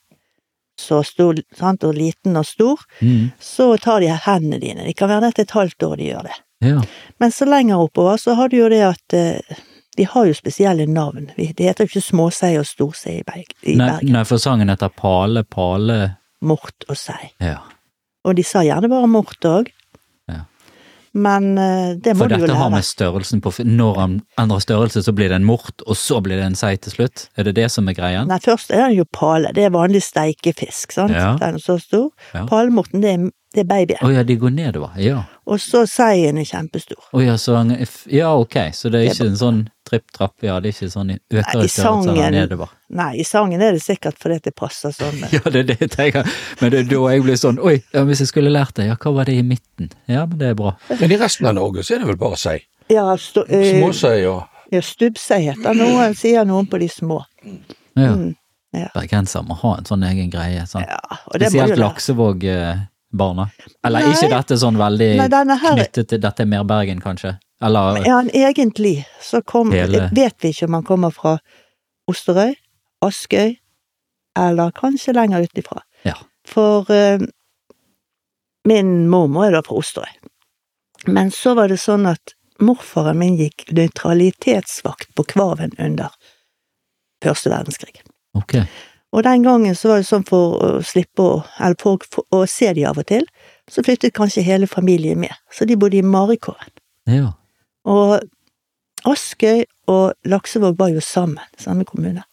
[0.80, 3.30] så stor, sant, og liten og stor, Mm.
[3.40, 4.84] så tar de her hendene dine.
[4.84, 6.36] Det kan være etter et halvt år de gjør det.
[6.62, 6.80] Ja.
[7.20, 9.56] Men så lenger oppover så har du jo det at eh,
[9.96, 11.30] de har jo spesielle navn.
[11.36, 14.12] Vi- Det heter jo ikke småsei og storsei i, Berg, i Nei, Bergen.
[14.12, 17.30] nei, for sangen heter Pale, Pale Mort og sei.
[17.40, 17.58] Ja.
[18.24, 19.68] Og de sa gjerne bare mort òg.
[21.14, 22.42] Men eh, det må For du jo lære.
[22.42, 25.84] For dette har med størrelsen på Når han endrer størrelse, så blir det en mort,
[25.86, 27.28] og så blir det en sei til slutt?
[27.38, 28.24] Er det det som er greia?
[28.26, 29.52] Nei, først er den jo pale.
[29.54, 31.14] Det er vanlig steikefisk, sant.
[31.14, 31.36] Ja.
[31.38, 32.10] Den er så stor.
[32.34, 32.44] Ja.
[32.50, 34.00] Palemorten, det er, det er babyen.
[34.02, 34.96] Å ja, de går nedover.
[34.98, 35.20] Ja.
[35.46, 36.98] Og så seien er kjempestor.
[37.14, 37.54] Å ja, så
[38.10, 41.58] Ja, ok, så det er ikke en sånn tripp-trapp, ja, det er ikke sånn øker
[41.58, 42.68] Nei, i størrelse sangen- nedover.
[42.88, 45.20] Nei, i sangen er det sikkert fordi det passer sånn.
[45.36, 46.30] Ja, det er det jeg tenker.
[46.60, 48.96] Men det er da jeg blir sånn Oi, ja, hvis jeg skulle lært det, ja,
[48.96, 49.92] hva var det i midten?
[50.10, 50.74] Ja, men det er bra.
[50.88, 52.58] Men i resten av Norge så er det vel bare sei.
[52.90, 54.42] Ja, stå, eh, Småsei og
[54.72, 57.20] ja stubbsei heter noen, sier noen på de små.
[57.94, 58.10] Ja.
[58.16, 58.32] Mm,
[58.74, 58.88] ja.
[58.96, 60.64] Bergenser må ha en sånn egen greie.
[60.66, 60.82] Sånn.
[60.88, 60.98] Ja,
[61.28, 62.42] og det må Spesielt Laksevåg.
[62.48, 62.88] lære.
[63.14, 63.50] Laksevåg-barna.
[63.84, 64.12] Eller Nei.
[64.12, 67.38] ikke dette sånn veldig Nei, her knyttet til Dette er mer Bergen, kanskje?
[67.62, 71.38] Eller Ja, egentlig så kom Hele- Vet vi ikke om han kommer fra
[72.10, 72.54] Osterøy,
[73.02, 73.56] Askøy,
[74.36, 75.82] eller kanskje lenger utifra.
[76.04, 76.14] Ja.
[76.44, 77.18] For uh,
[78.66, 80.10] min mormor er da fra Osterøy.
[81.06, 86.10] Men så var det sånn at morfaren min gikk nøytralitetsvakt på Kvaven under
[87.22, 88.02] første verdenskrig.
[88.34, 88.66] Ok.
[89.14, 92.02] Og den gangen så var det sånn for å slippe å, eller for,
[92.34, 93.26] å se de av og til,
[93.70, 95.34] så flyttet kanskje hele familien med.
[95.54, 96.72] Så de bodde i Marikåren.
[97.10, 97.30] Ja.
[97.86, 98.18] Og
[99.06, 99.62] Askøy
[99.92, 102.24] og Laksevåg var jo sammen, samme kommune.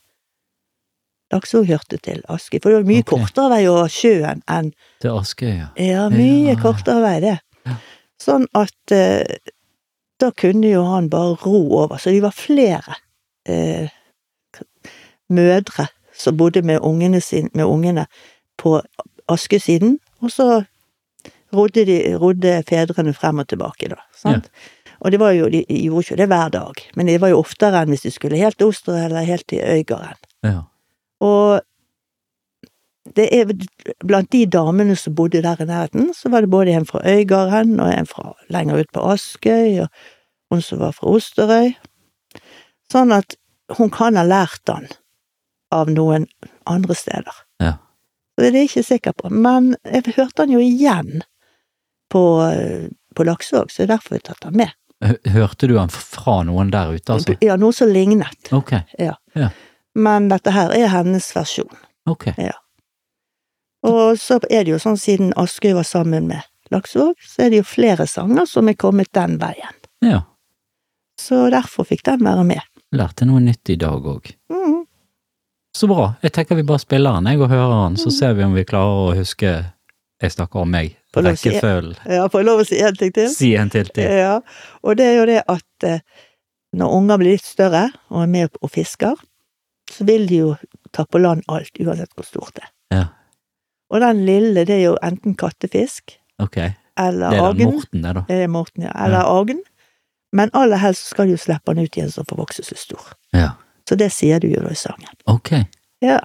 [1.31, 3.19] Laksevåg hørte til Askøy, for det var mye okay.
[3.19, 4.73] kortere vei over sjøen enn
[5.03, 5.69] Til Askøy, ja.
[5.79, 6.59] Ja, mye Ja.
[6.59, 7.37] kortere vei, det.
[7.67, 7.77] Ja.
[8.21, 9.37] Sånn at eh,
[10.21, 12.97] da kunne jo han bare ro over, så de var flere
[13.49, 13.91] eh,
[15.31, 18.05] mødre som bodde med ungene, sin, med ungene
[18.57, 18.79] på
[19.31, 20.47] askesiden, og så
[21.55, 23.99] rodde, de, rodde fedrene frem og tilbake, da.
[24.15, 24.51] Sant?
[25.01, 27.81] Og det var jo, de gjorde ikke det hver dag, men det var jo oftere
[27.81, 30.29] enn hvis de skulle helt til Oster eller helt til Øygarden.
[30.45, 30.61] ja.
[31.21, 31.61] Og
[33.15, 33.49] det er
[34.05, 37.79] blant de damene som bodde der i nærheten, så var det både en fra Øygarden
[37.79, 39.87] og en fra lenger ut på Askøy, og
[40.51, 41.73] hun som var fra Osterøy.
[42.91, 43.35] Sånn at
[43.77, 44.87] hun kan ha lært han
[45.71, 46.27] av noen
[46.69, 47.41] andre steder.
[47.63, 47.77] Ja.
[48.35, 49.31] Så det er jeg ikke sikker på.
[49.33, 51.23] Men jeg hørte han jo igjen
[52.11, 52.23] på,
[53.15, 54.77] på Laksevåg, så det er derfor jeg har tatt han med.
[55.33, 57.35] Hørte du han fra noen der ute, altså?
[57.41, 58.51] Ja, noe som lignet.
[58.53, 58.75] Ok.
[59.97, 61.71] Men dette her er hennes versjon.
[62.09, 62.27] Ok.
[63.87, 67.63] Og så er det jo sånn, siden Askøy var sammen med Laksevåg, så er det
[67.63, 69.79] jo flere sanger som er kommet den veien.
[70.05, 70.21] Ja.
[71.19, 72.61] Så derfor fikk den være med.
[72.95, 74.31] Lærte noe nytt i dag òg.
[74.53, 74.80] Mm.
[75.81, 76.11] Så bra.
[76.21, 78.61] Jeg tenker vi bare spiller den, jeg, og hører den, så ser vi om vi
[78.69, 79.51] klarer å huske
[80.21, 80.91] Jeg snakker om meg.
[81.17, 81.95] Rekkefølgen.
[82.05, 83.31] Ja, får jeg lov å si en ting til?
[83.33, 84.05] Si en til til.
[84.05, 84.35] Ja,
[84.85, 86.03] og det er jo det at eh,
[86.77, 89.17] når unger blir litt større og er med og fisker,
[89.89, 90.51] så vil de jo
[90.93, 92.71] ta på land alt, uansett hvor stort det er.
[92.99, 93.01] Ja.
[93.89, 96.59] Og den lille, det er jo enten kattefisk Ok.
[96.61, 96.69] Det
[97.01, 97.73] eller er den agn.
[97.73, 98.25] Morten, det, da.
[98.29, 98.93] Det er Morten, ja.
[99.07, 99.65] Eller agn.
[100.37, 103.13] Men aller helst skal du slippe den ut igjen som får vokse så stor.
[103.33, 103.55] Ja.
[103.91, 105.09] Så det sier du jo da i sangen.
[105.27, 105.49] Ok.
[105.99, 106.21] Ja.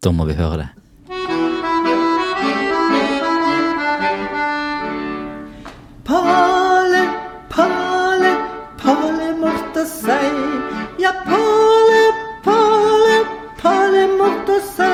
[0.00, 0.68] Da må vi høre det.
[6.08, 7.02] Pale,
[7.52, 8.32] Pale,
[8.80, 10.32] Pale måtte si.
[11.04, 12.00] Ja, Pale,
[12.48, 13.20] Pale,
[13.60, 14.90] Pale måtte si.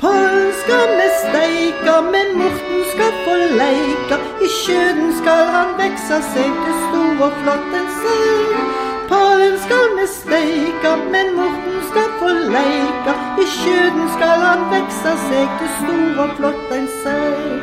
[0.00, 4.24] Palen skal vi steika, men Morten skal få leika.
[4.40, 8.89] I sjøen skal han veksa seg til stor og flott en sei.
[9.10, 13.14] Palen skal vi steika, men Morten skal få leika.
[13.42, 17.58] I sjøen skal han veksa seg til stor og flott ein sei.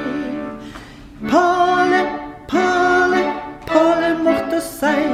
[1.32, 2.02] Pale,
[2.52, 5.08] Pale, måtte sei.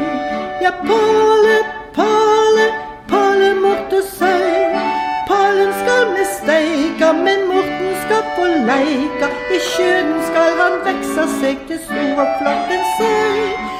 [0.61, 1.57] Ja, Pale,
[1.99, 2.65] Pale,
[3.13, 4.73] Pale måtte sei.
[5.27, 9.29] Palen skal vi steika, men Morten skal få leika.
[9.53, 13.72] I sjøen skal han veksa seg til stor og flott en sei.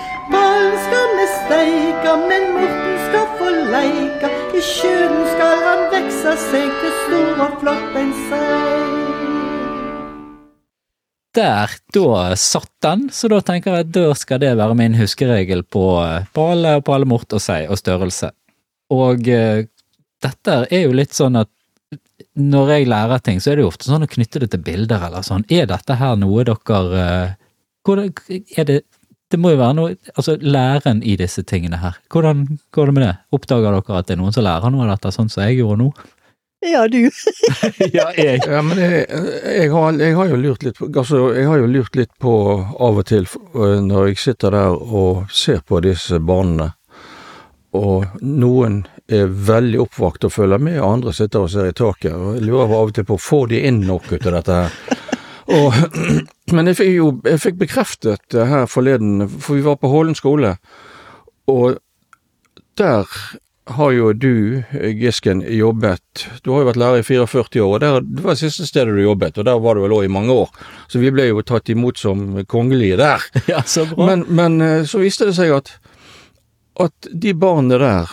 [0.54, 4.30] Palen skal vi steika, men Morten skal få leika.
[4.54, 8.60] I sjøen skal han veksa seg til stor og flott en sei.
[11.34, 15.88] Der, da satt den, så da tenker jeg da skal det være min huskeregel på
[16.04, 18.30] eh, pale og palemort og sei og størrelse.
[18.94, 19.66] Og uh,
[20.22, 21.50] dette er jo litt sånn at
[22.38, 25.10] når jeg lærer ting, så er det jo ofte sånn å knytte det til bilder
[25.10, 25.50] eller sånn.
[25.50, 27.40] Er dette her noe dere uh,
[27.88, 28.84] hvordan, Er det
[29.34, 31.98] Det må jo være noe Altså læren i disse tingene her.
[32.14, 33.14] Hvordan går det med det?
[33.34, 35.80] Oppdager dere at det er noen som lærer noe av dette, sånn som jeg gjorde
[35.82, 35.88] nå?
[36.64, 37.10] Ja, du.
[37.98, 38.44] ja, jeg.
[38.46, 41.72] Ja, men jeg, jeg, har, jeg har jo lurt litt på altså, Jeg har jo
[41.72, 46.22] lurt litt på av og til øh, når jeg sitter der og ser på disse
[46.24, 46.70] barna,
[47.74, 52.14] og noen er veldig oppvakt og følger med, og andre sitter og ser i taket.
[52.14, 55.02] og Jeg lurer av og til på får de inn nok ut av dette her.
[55.52, 55.76] Og,
[56.56, 60.16] men jeg fikk jo jeg fikk bekreftet det her forleden, for vi var på Hålen
[60.18, 60.56] skole,
[61.52, 61.80] og
[62.80, 63.10] der
[63.66, 68.00] har jo du, Gisken, jobbet Du har jo vært lærer i 44 år, og der,
[68.04, 70.36] det var det siste stedet du jobbet, og der var du vel òg i mange
[70.36, 70.52] år.
[70.92, 73.24] Så vi ble jo tatt imot som kongelige der.
[73.54, 74.08] Ja, så bra.
[74.10, 75.72] Men, men eh, så viste det seg at,
[76.84, 78.12] at de barna der,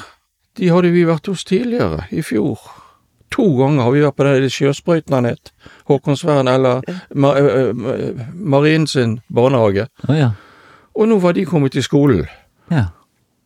[0.59, 2.63] de hadde vi vært hos tidligere, i fjor.
[3.31, 5.53] To ganger har vi vært på den sjøsprøyten han het.
[5.91, 6.81] Håkonsvern eller
[7.15, 9.87] Ma, eh, eh, Marien sin barnehage.
[10.09, 10.33] Oh, ja.
[10.99, 12.25] Og nå var de kommet til skolen,
[12.71, 12.89] ja.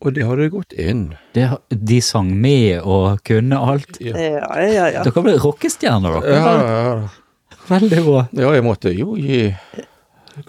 [0.01, 1.11] og det hadde gått inn.
[1.37, 4.01] Det, de sang med og kunne alt.
[4.01, 5.05] Ja, ja, ja.
[5.05, 6.39] Dere ble rockestjerner, dere.
[6.41, 8.25] Ja, ja, Veldig bra.
[8.33, 9.53] ja, jeg måtte jo gi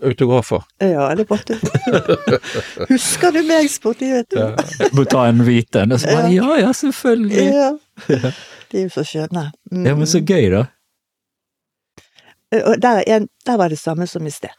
[0.03, 0.63] autografer.
[0.81, 1.59] Ja, det måtte.
[2.93, 4.39] Husker du meg, Sporty, vet du?
[4.39, 4.89] Ja.
[4.95, 5.93] Må ta en hvit en.
[5.95, 7.47] Og så bare ja, ja, selvfølgelig.
[7.51, 8.31] Ja.
[8.71, 9.51] De er jo så skjønne.
[9.71, 9.85] Mm.
[9.85, 10.65] Ja, men så gøy, da.
[12.55, 14.53] Og der, er der var det samme som i sted.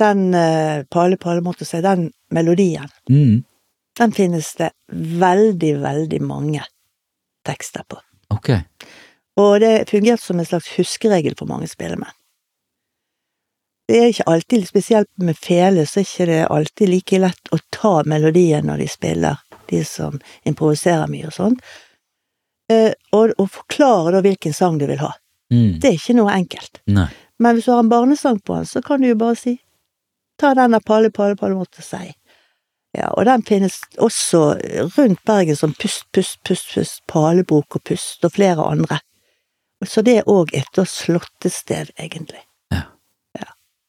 [0.00, 3.44] Den uh, Pale Pale måtte si, den melodien, Mm.
[3.98, 6.62] den finnes det veldig, veldig mange
[7.46, 7.98] tekster på.
[8.30, 8.48] Ok.
[9.36, 12.12] Og det fungerte som en slags huskeregel for mange spillemenn.
[13.88, 17.58] Det er ikke alltid, spesielt med fele, så er ikke det alltid like lett å
[17.74, 21.60] ta melodien når de spiller, de som improviserer mye og sånt.
[22.70, 25.12] Eh, og, og forklare da hvilken sang du vil ha.
[25.52, 25.80] Mm.
[25.82, 26.82] Det er ikke noe enkelt.
[26.86, 27.08] Nei.
[27.42, 29.56] Men hvis du har en barnesang på den, så kan du jo bare si
[30.40, 32.12] ta den der Palle, Palle, Palle måtte si.
[32.92, 34.42] Ja, og den finnes også
[34.98, 39.00] rundt Bergen som Pust, Pust, Pust, Pust, Palebok og Pust og flere andre.
[39.84, 42.42] Så det er òg et da slåttested, egentlig.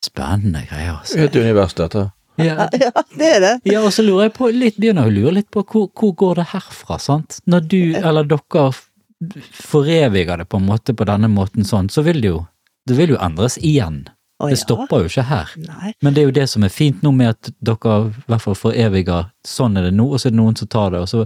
[0.03, 1.19] Spennende greier, altså.
[1.23, 2.09] Et univers, dette.
[2.41, 3.51] Ja, Ja, det er det.
[3.69, 6.41] ja, og så lurer jeg på litt, begynner å lure litt på hvor, hvor går
[6.41, 7.39] det herfra, sant?
[7.45, 8.65] Når du, eller dere,
[9.53, 12.41] foreviger det på en måte på denne måten sånn, så vil det jo,
[12.89, 14.03] det vil jo endres igjen.
[14.41, 14.63] Å, Det ja.
[14.63, 15.51] stopper jo ikke her.
[15.61, 15.93] Nei.
[16.03, 18.57] Men det er jo det som er fint nå med at dere i hvert fall
[18.59, 21.21] foreviger sånn er det nå, og så er det noen som tar det, og så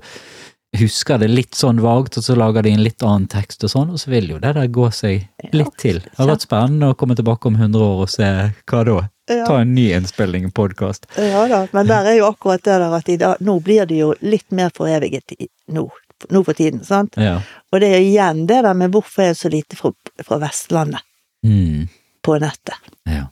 [0.77, 3.91] husker det litt sånn vagt, og så lager de en litt annen tekst og sånn,
[3.95, 6.01] og så vil jo det der gå seg litt til.
[6.03, 8.27] Det har vært spennende å komme tilbake om 100 år og se
[8.67, 8.97] hva da?
[9.27, 11.07] Ta en ny innspilling, en podkast.
[11.17, 13.97] ja da, men der er jo akkurat det der at i dag, nå blir det
[13.99, 15.87] jo litt mer foreviget i, nå,
[16.31, 17.15] nå for tiden, sant?
[17.19, 17.39] Ja.
[17.71, 19.91] Og det er igjen det der med hvorfor er det så lite fra,
[20.23, 21.03] fra Vestlandet
[21.45, 21.87] Mm,
[22.25, 22.75] på nettet.
[23.05, 23.27] ja.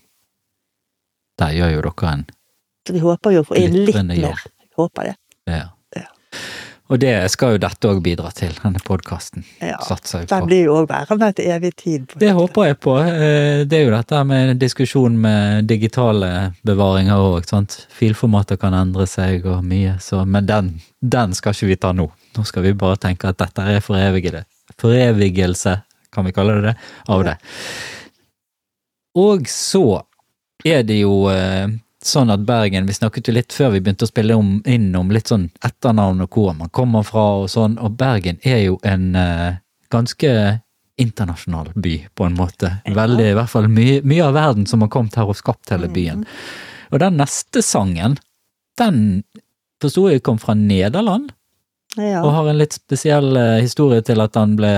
[1.40, 2.26] Der gjør jo dere en
[2.88, 4.40] Så vi håper jo å få inn litt mer.
[4.78, 5.16] Håper det.
[5.52, 5.66] Ja.
[6.86, 9.42] Og det skal jo dette òg bidra til, denne podkasten.
[9.58, 9.80] Ja.
[10.30, 12.06] Den blir jo òg værende et evig tid.
[12.12, 12.98] på Det håper jeg på.
[13.02, 17.50] Eh, Det er jo dette med diskusjon med digitale bevaringer òg.
[17.90, 22.12] Filformater kan endre seg og mye, så Men den, den skal ikke vi ta nå.
[22.38, 24.46] Nå skal vi bare tenke at dette er forevigede.
[24.78, 25.82] Forevigelse,
[26.14, 26.76] kan vi kalle det det,
[27.10, 27.38] av det.
[29.16, 30.04] Og så
[30.66, 31.68] er det jo eh,
[32.08, 35.10] sånn at Bergen Vi snakket jo litt før vi begynte å spille om, inn om
[35.14, 39.16] litt sånn etternavn og hvor man kommer fra og sånn, og Bergen er jo en
[39.16, 39.58] uh,
[39.94, 40.32] ganske
[40.98, 42.70] internasjonal by, på en måte.
[42.88, 45.90] Veldig, i hvert fall mye, mye av verden som har kommet her og skapt hele
[45.92, 46.24] byen.
[46.94, 48.16] Og den neste sangen,
[48.80, 49.24] den
[49.84, 51.34] forsto jeg kom fra Nederland,
[51.98, 52.22] Ja.
[52.24, 54.72] og har en litt spesiell uh, historie til at han ble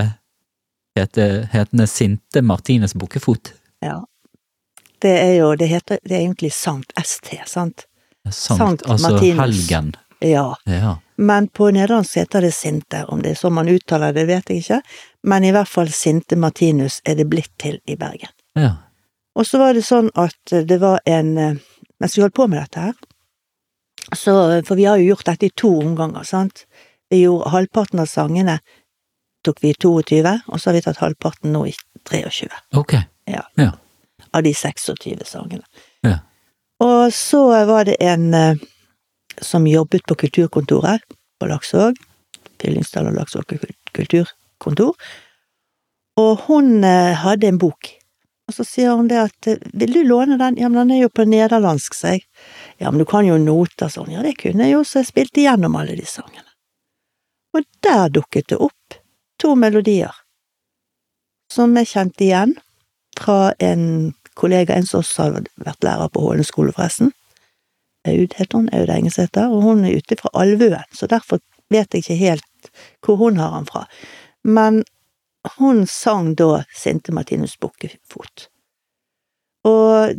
[0.97, 3.53] hete, hetende Sinte Martines Bukkefot.
[3.85, 4.03] ja.
[5.01, 7.85] Det er jo Det heter det er egentlig Sankt ST, sant?
[8.31, 9.39] Sankt, Sankt altså Martinus.
[9.39, 9.95] helgen.
[10.19, 10.55] Ja.
[10.65, 10.97] Ja.
[11.17, 13.05] Men på nederlandsk heter det Sinte.
[13.07, 14.81] Om det er sånn man uttaler det, vet jeg ikke.
[15.23, 18.33] Men i hvert fall Sinte Martinus er det blitt til i Bergen.
[18.55, 18.75] ja.
[19.37, 21.57] Og så var det sånn at det var en eh,
[22.01, 22.93] Mens vi holdt på med dette her,
[24.13, 24.33] Så,
[24.65, 26.65] for vi har jo gjort dette i to omganger, sant.
[27.09, 28.59] Vi gjorde halvparten av sangene
[29.43, 31.73] tok vi i 22, og så har vi tatt halvparten nå i
[32.09, 32.93] 23 Ok.
[33.25, 33.43] Ja.
[33.55, 33.71] Ja.
[34.37, 35.63] Av de 26 sangene.
[36.05, 36.19] Ja.
[36.83, 38.65] Og så var det en eh,
[39.41, 41.01] som jobbet på kulturkontoret
[41.39, 41.97] på Laksvåg,
[42.61, 43.55] Fyllingsdal og Laksvåg
[43.97, 44.93] kulturkontor,
[46.17, 47.93] og hun eh, hadde en bok.
[48.47, 51.01] Og så sier hun det at eh, 'vil du låne den', ja, men den er
[51.03, 52.25] jo på nederlandsk, sa jeg.
[52.77, 54.11] Ja, men du kan jo noter, sånn.
[54.13, 56.45] Ja, det kunne jeg jo, så jeg spilte igjennom alle de sangene.
[57.53, 59.01] Og der dukket det opp
[59.41, 60.13] to melodier
[61.53, 62.55] som jeg kjente igjen
[63.17, 67.11] fra en kollega, en som også har vært lærer på Hålen skole, forresten.
[68.07, 71.41] Aud heter hun, Aud Engesæter, og hun er ute fra Alvøen, så derfor
[71.73, 72.71] vet jeg ikke helt
[73.03, 73.85] hvor hun har han fra.
[74.43, 74.83] Men
[75.57, 78.47] hun sang da Sinte Martinus Bukkefot.
[79.67, 80.15] Og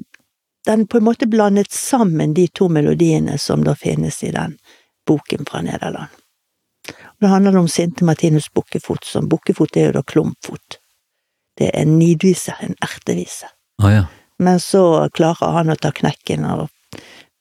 [0.66, 4.58] den på en måte blandet sammen de to melodiene som da finnes i den
[5.06, 6.12] boken fra Nederland.
[6.88, 10.80] Og det handler om Sinte Martinus Bukkefot, som Bukkefot er jo da klumpfot.
[11.58, 13.48] Det er en nidvise, en ertevise.
[13.82, 14.04] Å ja.
[14.38, 16.46] Men så klarer han å ta knekken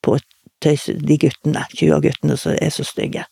[0.02, 0.18] på
[0.58, 3.24] de guttene, 20-guttene som er så stygge.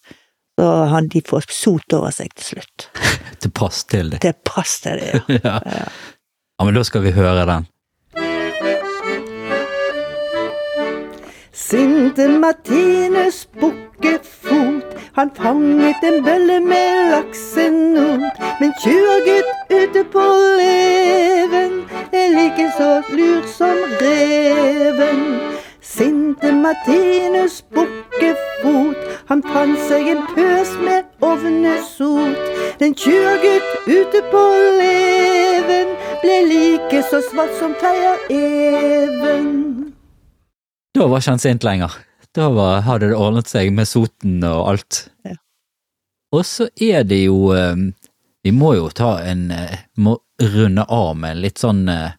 [0.57, 2.89] Så han, de får sot over seg til slutt.
[3.43, 4.23] Til pass til det.
[4.25, 5.59] Til pass til det, ja.
[5.61, 5.89] ja.
[6.57, 7.67] ja, men da skal vi høre den.
[11.53, 18.35] Sinte Martinus bukkefot, han fanget en bølle med laksenot.
[18.61, 20.25] Men tjurgutt ute på
[20.61, 21.73] leven
[22.13, 25.23] er like så lur som reven.
[25.81, 28.97] Sinte Martinus bukkefot,
[29.29, 32.37] han fant seg en pøs med ovnesot.
[32.81, 34.43] Den tjurgutt ute på
[34.81, 39.49] leven ble like så svart som Teia-even.
[40.95, 42.06] Da var ikke han sint lenger.
[42.37, 45.07] Da var, hadde det ordnet seg med soten og alt.
[45.25, 45.39] Ja.
[46.37, 47.77] Og så er det jo eh,
[48.45, 52.17] Vi må jo ta en eh, Må runde av med litt sånn eh,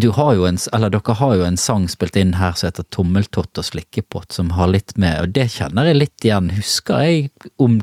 [0.00, 2.86] Du har jo en Eller dere har jo en sang spilt inn her som heter
[2.94, 6.52] Tommeltott og slikkepott, som har litt med Og det kjenner jeg litt igjen.
[6.56, 7.80] Husker jeg om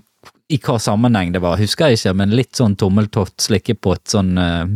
[0.50, 4.72] i hva sammenheng det var, husker jeg ikke, men litt sånn tommeltott, slikkepott, sånn uh,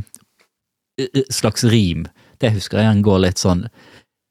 [1.34, 2.04] slags rim.
[2.38, 3.64] Det husker jeg går litt sånn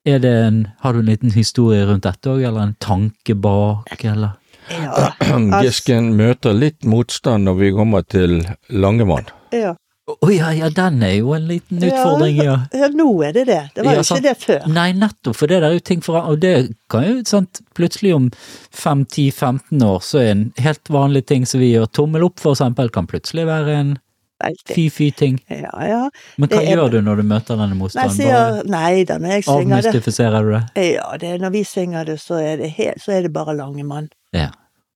[0.05, 4.38] en, Har du en liten historie rundt dette òg, eller en tanke bak, eller?
[4.70, 5.12] Ja.
[5.62, 9.30] Gisken møter litt motstand når vi kommer til Langemann.
[9.53, 9.76] ja.
[10.03, 12.57] Å ja, ja, den er jo en liten utfordring, ja.
[12.74, 13.61] Ja, nå er det det.
[13.76, 14.64] Det var jo ja, ikke det før.
[14.74, 16.55] Nei, nettopp, for det der er jo ting for Og det
[16.90, 18.26] kan jo, sant, plutselig om
[18.74, 22.90] 5-10-15 år så er en helt vanlig ting som vi gjør, tommel opp for eksempel,
[22.90, 23.94] kan plutselig være en
[24.43, 24.74] Veldig.
[24.74, 25.36] fy-fy-ting.
[25.49, 26.01] Ja, ja.
[26.38, 29.45] Men hva er- gjør du når du møter denne Nei, sier, nei da, når jeg
[29.45, 30.88] synger det avmystifiserer du det?
[30.95, 34.09] Ja, det, når vi synger det, så er det, helt, så er det bare Langemann.
[34.34, 34.49] Ja.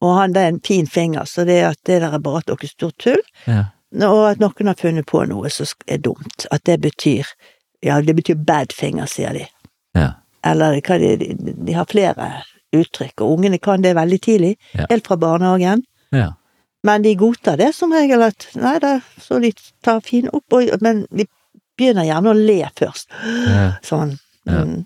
[0.03, 2.49] Og han det er en fin finger, så det at det der er bare at
[2.53, 3.23] noe stort tull.
[3.47, 3.65] ja.
[3.97, 6.47] Og at noen har funnet på noe som er dumt.
[6.51, 7.25] At det betyr
[7.83, 9.47] Ja, det betyr bad finger, sier de.
[9.95, 10.11] Ja.
[10.45, 12.43] Eller hva de, de, de har flere
[12.75, 14.57] uttrykk, og ungene kan det veldig tidlig.
[14.75, 14.87] Ja.
[14.91, 15.85] Helt fra barnehagen.
[16.13, 16.33] ja.
[16.87, 19.51] Men de godtar det som regel at nei da, så de
[19.85, 21.27] tar fin opp, og, men de
[21.77, 23.11] begynner gjerne å le først.
[23.51, 23.65] ja.
[23.85, 24.15] Sånn.
[24.47, 24.63] Ja.
[24.63, 24.85] Mm.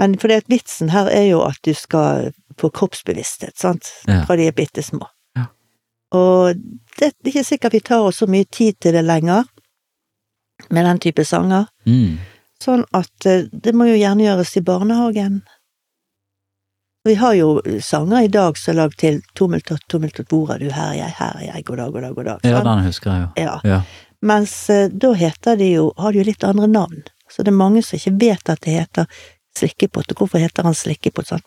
[0.00, 4.24] Men fordi at vitsen her er jo at du skal få kroppsbevissthet, sant, Ja.
[4.26, 5.06] fra de er bitte små.
[5.38, 5.46] Ja.
[6.18, 6.58] Og
[6.98, 9.46] det er ikke sikkert vi tar oss så mye tid til det lenger,
[10.70, 11.66] med den type sanger.
[11.86, 12.18] Mm.
[12.62, 15.40] Sånn at eh, det må jo gjerne gjøres i barnehagen.
[17.04, 20.68] Vi har jo sanger i dag som er lagd til Tommeltott, tommeltott, hvor er du,
[20.70, 22.44] her er jeg, her er jeg, god dag, god dag, god dag.
[22.46, 23.30] ja, den husker jeg jo.
[23.42, 23.54] Ja.
[23.66, 23.78] Ja.
[24.22, 27.00] Mens eh, da heter de jo, har de jo litt andre navn.
[27.26, 29.24] Så det er mange som ikke vet at det heter
[29.58, 31.42] slikkepott, og hvorfor heter han slikkepott sånn?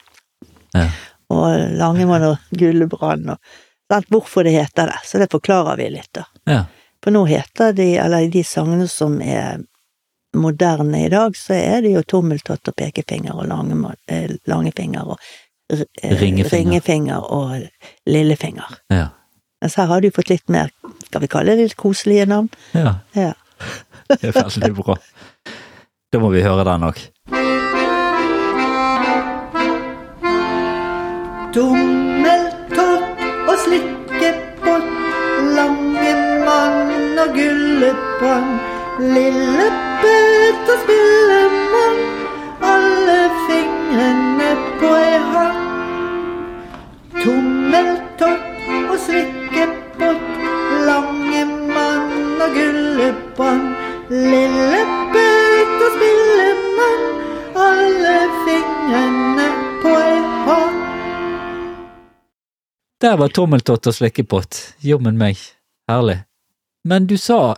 [0.75, 0.89] Ja.
[1.31, 3.55] Og Langemann og Gullebrann og
[3.87, 4.99] sant, hvorfor det heter det.
[5.07, 6.25] Så det forklarer vi litt, da.
[6.51, 6.65] Ja.
[7.03, 9.63] For nå heter de, eller i de sangene som er
[10.35, 15.31] moderne i dag, så er det jo tommeltott og pekefinger og eh, langefinger og
[15.73, 16.51] Ringefinger.
[16.53, 17.61] ringefinger og
[18.05, 18.75] lillefinger.
[18.93, 19.07] Ja.
[19.61, 20.69] Mens her har du fått litt mer,
[21.07, 22.49] skal vi kalle det litt koselige navn?
[22.73, 22.95] ja.
[23.15, 23.33] Ja.
[24.05, 24.93] Det er veldig bra.
[26.13, 26.99] Da må vi høre den òg.
[31.55, 34.89] Tommeltott og slikkepott,
[35.57, 36.13] lange
[36.45, 38.51] mann og gullepang.
[38.99, 39.67] Lille
[40.65, 41.97] og Spillemann,
[42.73, 44.34] alle fingrene
[44.79, 45.61] på ei hånd.
[47.23, 48.45] Tommeltott
[48.91, 50.27] og slikkepott,
[50.87, 53.65] Langemann og Gulleprann,
[54.11, 57.05] Lillepet og Spillemann,
[57.67, 58.15] alle
[58.45, 59.49] fingrene
[59.83, 60.21] på ei
[63.01, 64.61] Der var tommeltott og slikkepott.
[64.81, 65.37] Jommen meg.
[65.91, 66.23] Herlig.
[66.87, 67.55] Men du sa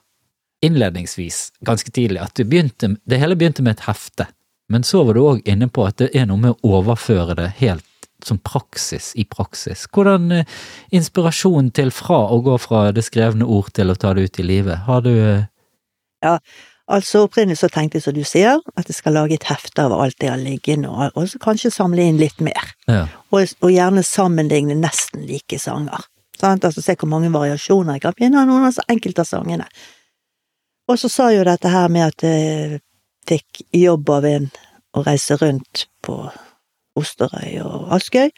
[0.66, 4.28] innledningsvis, ganske tidlig, at det hele begynte med et hefte.
[4.70, 7.52] Men så var du òg inne på at det er noe med å overføre det
[7.62, 7.86] helt
[8.26, 9.86] som praksis i praksis.
[9.94, 10.56] Hvordan eh,
[10.96, 14.48] inspirasjon til fra å gå fra det skrevne ord til å ta det ut i
[14.48, 14.84] livet?
[14.88, 16.42] Har du eh,
[16.88, 19.92] Altså opprinnelig så tenkte jeg, som du sier, at jeg skal lage et hefte av
[19.92, 22.70] alt det jeg har liggende, og, og så kanskje samle inn litt mer.
[22.88, 23.02] Ja.
[23.28, 26.06] Og, og gjerne sammenligne nesten like sanger.
[26.40, 26.64] Sant?
[26.64, 29.68] Altså se hvor mange variasjoner jeg kan finne av noen av så enkelte av sangene.
[30.88, 32.80] Og så sa jo dette her med at jeg
[33.28, 34.50] fikk jobb av en
[34.98, 36.20] å reise rundt på
[36.98, 38.32] Osterøy og Askøy,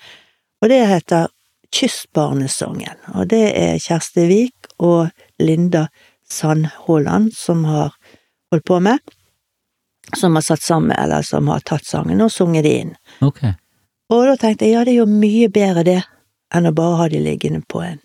[0.60, 1.30] og det heter
[1.76, 2.98] Kystbarnesangen.
[3.14, 5.88] Og det er Kjersti Vik og Linda
[6.30, 7.94] Sandhåland som har
[8.52, 9.00] holdt på med,
[10.18, 12.94] som har satt sammen, eller som har tatt sangen og sunget det inn.
[13.22, 13.44] Ok.
[14.10, 16.00] Og da tenkte jeg ja, det er jo mye bedre det
[16.56, 18.00] enn å bare ha de liggende på en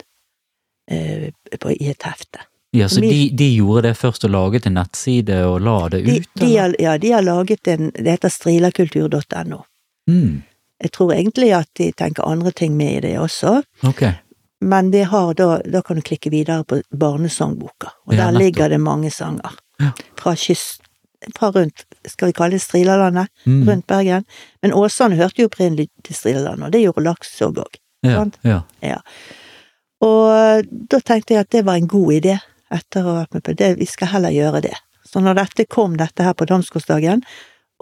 [0.92, 2.44] eh, på, i et hefte.
[2.74, 6.08] Ja, så de, de gjorde det først og laget en nettside og la det ut?
[6.34, 9.60] de de har, ja, de har laget en Det heter strilakultur.no.
[10.10, 10.42] Mm,
[10.82, 14.02] Jeg tror egentlig at de tenker andre ting med i det også, ok.
[14.60, 18.68] men det har da, da kan du klikke videre på barnesangboka, og Ja, der ligger
[18.68, 19.54] det mange sanger.
[19.80, 19.90] Ja.
[20.18, 20.80] Fra kyst
[21.38, 24.24] Fra rundt, skal vi kalle det Strilalandet, Mm, rundt Bergen.
[24.62, 27.78] Men Åsane hørte jo opprinnelig til Strilalandet, og det gjorde Laksvåg òg.
[28.04, 28.36] ja, sant?
[28.82, 28.98] ja.
[30.04, 32.34] Og da tenkte jeg at det var en god idé,
[32.76, 34.74] etter å ha vært med på det, vi skal heller gjøre det.
[35.08, 37.22] Så når dette kom, dette her på domsgårdsdagen,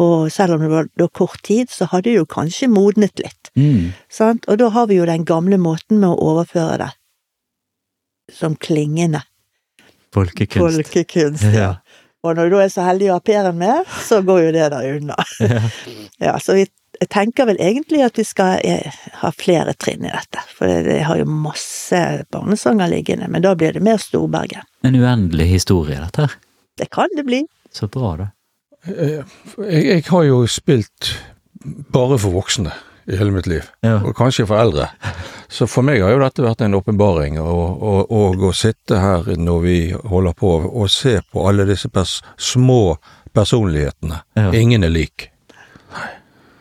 [0.03, 3.39] og selv om det var da kort tid, så hadde det jo kanskje modnet litt,
[3.55, 4.47] Mm, sant?
[4.49, 6.91] Og da har vi jo den gamle måten med å overføre det
[8.33, 9.21] som klingende
[10.15, 10.57] folkekunst.
[10.81, 11.45] folkekunst.
[11.53, 11.75] Ja.
[12.25, 14.71] Og når du da er så heldig å ha Per-en med, så går jo det
[14.73, 15.19] der unna.
[15.41, 15.61] Ja.
[16.23, 16.65] Ja, så vi
[17.03, 20.83] jeg tenker vel egentlig at vi skal eh, ha flere trinn i dette, for det,
[20.89, 22.01] det har jo masse
[22.33, 24.63] barnesanger liggende, men da blir det mer Storberget.
[24.87, 26.39] En uendelig historie, dette her.
[26.79, 27.43] Det kan det bli.
[27.73, 28.31] Så bra, da.
[28.87, 29.21] Eh,
[29.69, 31.13] Jeg, jeg har jo spilt
[31.95, 32.73] bare for voksne
[33.11, 33.97] i hele mitt liv, Ja.
[34.07, 34.89] og kanskje for eldre.
[35.53, 39.27] Så for meg har jo dette vært en åpenbaring, og, og, og å sitte her
[39.37, 42.97] når vi holder på og se på alle disse pers små
[43.37, 44.23] personlighetene.
[44.39, 44.53] Ja.
[44.55, 45.29] Ingen er lik.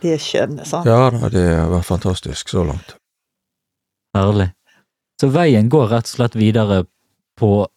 [0.02, 0.88] De er skjønne, sant?
[0.90, 2.96] Ja det har vært fantastisk så langt.
[4.18, 4.52] Herlig.
[5.22, 6.84] Så veien går rett og slett videre
[7.38, 7.68] på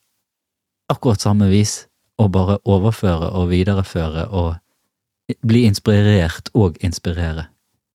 [0.92, 1.84] akkurat samme vis,
[2.18, 4.54] og bare overføre og videreføre og
[5.42, 7.48] bli inspirert og inspirere.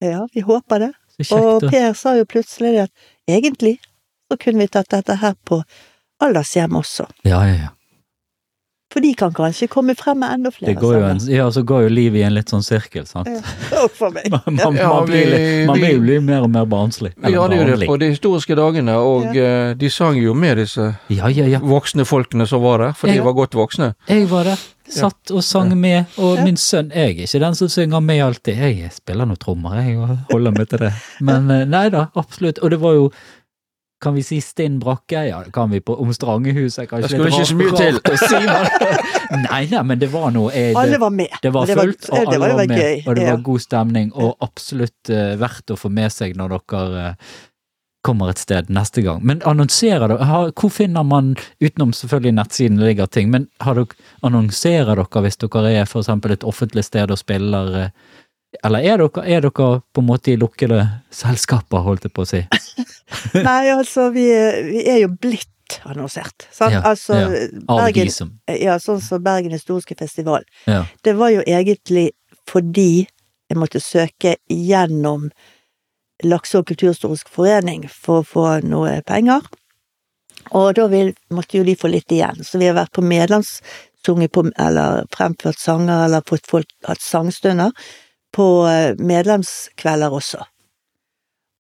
[0.04, 0.92] Ja, vi håper det.
[1.36, 3.78] Og Per sa jo plutselig det at egentlig
[4.30, 5.62] så kunne vi tatt dette her på
[6.24, 7.08] aldershjem også.
[7.28, 7.70] Ja, ja, ja.
[8.90, 11.04] For de kan kanskje komme frem med enda flere sanger.
[11.12, 13.28] en, ja, så går jo livet i en litt sånn sirkel, sant.
[13.30, 13.84] Ja.
[14.00, 14.26] For meg.
[14.34, 17.12] Man, man, Ja, man, blir, vi- man blir jo mer og mer barnslig.
[17.22, 19.44] Vi hadde jo det på de historiske dagene, og Ja.
[19.70, 21.60] eh, de sang jo med disse Ja, ja, ja.
[21.62, 23.14] voksne folkene som var der, for Ja.
[23.20, 23.94] de var godt voksne.
[24.10, 24.58] Jeg var der,
[24.90, 28.58] satt og sang med, og min sønn Jeg er ikke den som synger med alltid,
[28.58, 30.94] jeg spiller noen trommer, jeg, og holder meg til det.
[31.22, 32.58] Men eh, nei da, absolutt.
[32.64, 33.12] Og det var jo
[34.02, 35.26] kan vi si Stinn Brakke?
[35.28, 36.88] Ja, det kan vi på om Strangehuset.
[36.90, 37.98] Kanskje Det skulle litt ikke så mye rart- til.
[37.98, 38.40] rart å si,
[39.34, 41.36] men- nei, nei, men det var noe jeg, Alle var med.
[41.44, 43.04] Det var fullt, og alle var, var med, gøy.
[43.08, 47.06] og det var god stemning, og absolutt uh, verdt å få med seg når dere
[47.12, 47.36] uh,
[48.08, 49.20] kommer et sted neste gang.
[49.28, 54.96] Men annonserer dere, hvor finner man, utenom selvfølgelig nettsiden ligger ting, men har dere, annonserer
[54.96, 57.92] dere hvis dere er for eksempel et offentlig sted og spiller, eh,
[58.64, 59.52] eller er dere, er dere
[59.92, 60.80] på en måte i lukkede
[61.12, 62.42] selskaper, holdt jeg på å si?
[63.48, 64.26] Nei, altså, vi,
[64.70, 66.48] vi er jo blitt annonsert.
[66.52, 66.74] Sant?
[66.74, 67.46] Ja, altså, ja.
[67.70, 70.46] Bergen, ja, sånn som Bergen historiske festival.
[70.70, 70.84] Ja.
[71.06, 72.10] Det var jo egentlig
[72.50, 73.08] fordi
[73.50, 75.30] jeg måtte søke gjennom
[76.24, 79.46] Lakse- og kulturhistorisk forening for å få noe penger.
[80.58, 84.34] Og da vil, måtte jo de få litt igjen, så vi har vært på medlemssunget
[84.36, 87.72] på, eller fremført sanger, eller fått folk hatt sangstunder
[88.36, 90.44] på eh, medlemskvelder også.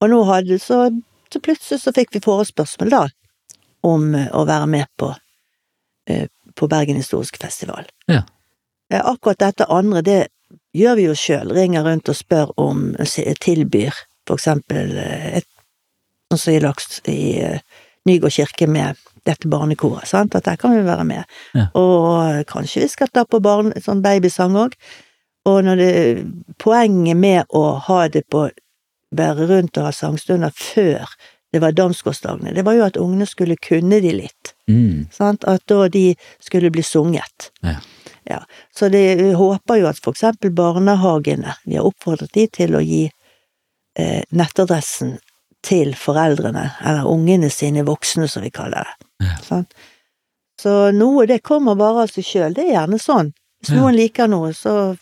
[0.03, 0.87] Og nå hadde så,
[1.33, 3.03] så plutselig så fikk vi forespørsmål da,
[3.87, 5.13] om eh, å være med på,
[6.09, 7.89] eh, på Bergen historiske festival.
[8.11, 8.23] Ja.
[8.93, 10.19] Eh, Akkurat dette andre, det
[10.75, 11.53] gjør vi jo sjøl.
[11.55, 12.91] Ringer rundt og spør om,
[13.43, 13.93] tilbyr
[14.29, 15.47] for eksempel eh, et,
[16.29, 17.61] sånn som i Laks i eh,
[18.07, 21.37] Nygård kirke med dette barnekoret, sant, at der kan vi være med.
[21.53, 21.67] Ja.
[21.77, 24.77] Og kanskje vi skal ta på barn, sånn babysang òg.
[25.49, 25.91] Og når det,
[26.61, 28.47] poenget med å ha det på
[29.15, 31.05] være rundt og ha sangstunder før
[31.53, 34.51] det var Damsgårdsdagene, det var jo at ungene skulle kunne de litt.
[34.69, 35.43] Mm, Sant?
[35.49, 36.11] At da de
[36.45, 37.49] skulle bli sunget.
[37.65, 37.79] Ja.
[38.29, 38.43] Ja.
[38.75, 42.81] Så det, vi håper jo at for eksempel barnehagene Vi har oppfordret de til å
[42.85, 43.07] gi
[43.97, 45.15] eh, nettadressen
[45.65, 49.07] til foreldrene, eller ungene sine voksne, som vi kaller det.
[49.25, 49.33] Ja.
[49.43, 49.73] Sant?
[50.61, 52.53] Så noe, det kommer bare av seg sjøl.
[52.53, 53.33] Det er gjerne sånn.
[53.59, 53.81] Hvis Ja.
[53.81, 54.95] noen liker noe, så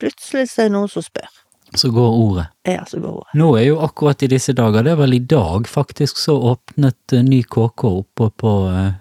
[0.00, 1.28] plutselig er det noen som spør.
[1.74, 2.46] Så går ordet.
[2.68, 3.34] Ja, så går ordet.
[3.34, 7.12] Nå er jo akkurat i disse dager, det er vel i dag faktisk, så åpnet
[7.12, 8.92] eh, ny KK oppe på eh,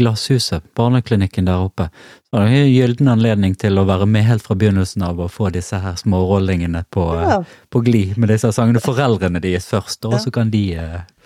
[0.00, 1.90] Glasshuset, barneklinikken der oppe.
[2.30, 5.32] Så det er en gyllen anledning til å være med helt fra begynnelsen av og
[5.34, 7.40] få disse her smårollingene på, eh, Ja,
[7.70, 8.80] på glid med disse sangene.
[8.80, 10.18] Foreldrene deres først, og Ja.
[10.24, 10.64] så kan de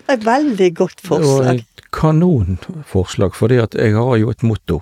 [0.07, 1.21] et veldig godt forslag.
[1.21, 4.81] Det var et kanonforslag, fordi at jeg har jo et motto.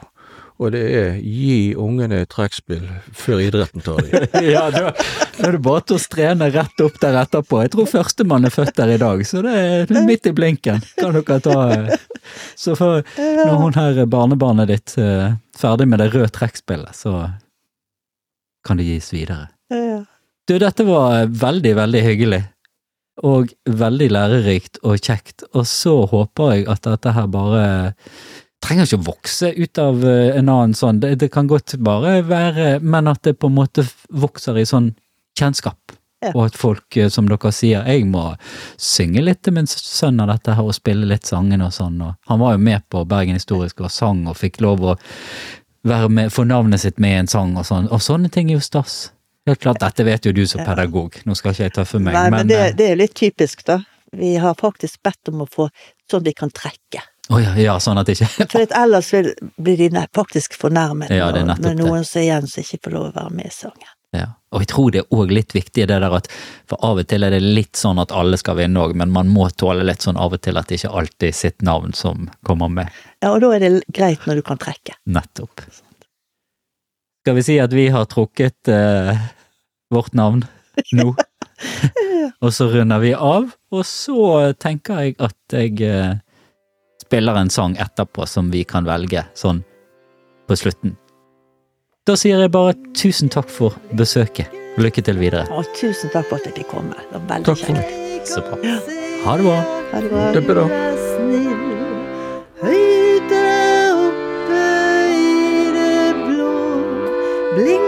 [0.64, 4.28] Og det er 'gi ungene trekkspill før idretten tar dem'.
[4.53, 7.61] Ja, da, da er det bare til å strene rett opp der etterpå.
[7.66, 10.84] Jeg tror førstemann er født der i dag, så det er midt i blinken.
[10.99, 11.97] Kan dere ta eh,
[12.55, 17.28] Så for, når hun her barnebarnet ditt er ferdig med det røde trekkspillet, så
[18.64, 19.49] kan det gis videre.
[20.47, 22.41] Du, dette var veldig, veldig hyggelig.
[23.24, 25.45] Og veldig lærerikt og kjekt.
[25.53, 27.66] Og så håper jeg at dette her bare
[28.64, 32.22] trenger ikke å vokse ut av eh, en annen sånn, det, det kan godt bare
[32.28, 34.93] være, men at det på en måte vokser i sånn
[35.39, 35.97] kjennskap.
[36.24, 36.32] Ja.
[36.32, 38.30] Og at folk, eh, som dere sier, jeg må
[38.80, 41.99] synge litt til min sønn av dette her, og spille litt sangene og sånn.
[42.05, 44.95] Og han var jo med på Bergen Historisk og sang, og fikk lov å
[45.84, 47.89] være med, få navnet sitt med i en sang og sånn.
[47.91, 49.11] Og sånne ting er jo stas.
[49.49, 52.30] Helt klart, dette vet jo du som pedagog, nå skal ikke jeg tøffe meg, Nei,
[52.32, 53.82] men men det, eh, det er litt typisk, da.
[54.16, 55.68] Vi har faktisk bedt om å få
[56.07, 57.01] sånn vi kan trekke.
[57.32, 61.55] Å ja, ja, sånn at ikke For ellers vil, blir de faktisk fornærmet Ja, når,
[61.63, 63.91] når noen som er igjen som ikke får lov å være med i sangen.
[64.13, 66.28] Ja, og jeg tror det er òg litt viktig det der at
[66.69, 69.32] for av og til er det litt sånn at alle skal vinne òg, men man
[69.34, 72.28] må tåle litt sånn av og til at det ikke alltid er sitt navn som
[72.45, 72.91] kommer med.
[73.24, 74.99] Ja, og da er det greit når du kan trekke.
[75.09, 75.63] Nettopp.
[77.24, 79.15] Skal vi si at vi har trukket eh,
[79.93, 80.43] vårt navn
[80.93, 81.15] nå?
[82.43, 86.21] og så runder vi av, og så tenker jeg at jeg eh,
[87.14, 89.59] spiller en sang etterpå som vi kan velge sånn
[90.49, 90.95] på slutten.
[92.09, 94.49] Da sier jeg bare tusen takk for besøket.
[94.82, 95.45] Lykke til videre.
[95.53, 96.97] Å, tusen takk for at jeg fikk komme.
[96.97, 98.34] Det var veldig takk kjekt.
[98.34, 98.57] Så bra.
[99.28, 99.59] Ha det bra.
[99.93, 100.26] Ha.
[100.34, 100.66] Det bra.
[102.64, 103.45] Høyde
[104.07, 104.66] oppe
[105.14, 106.51] i det blå.
[107.53, 107.83] Blink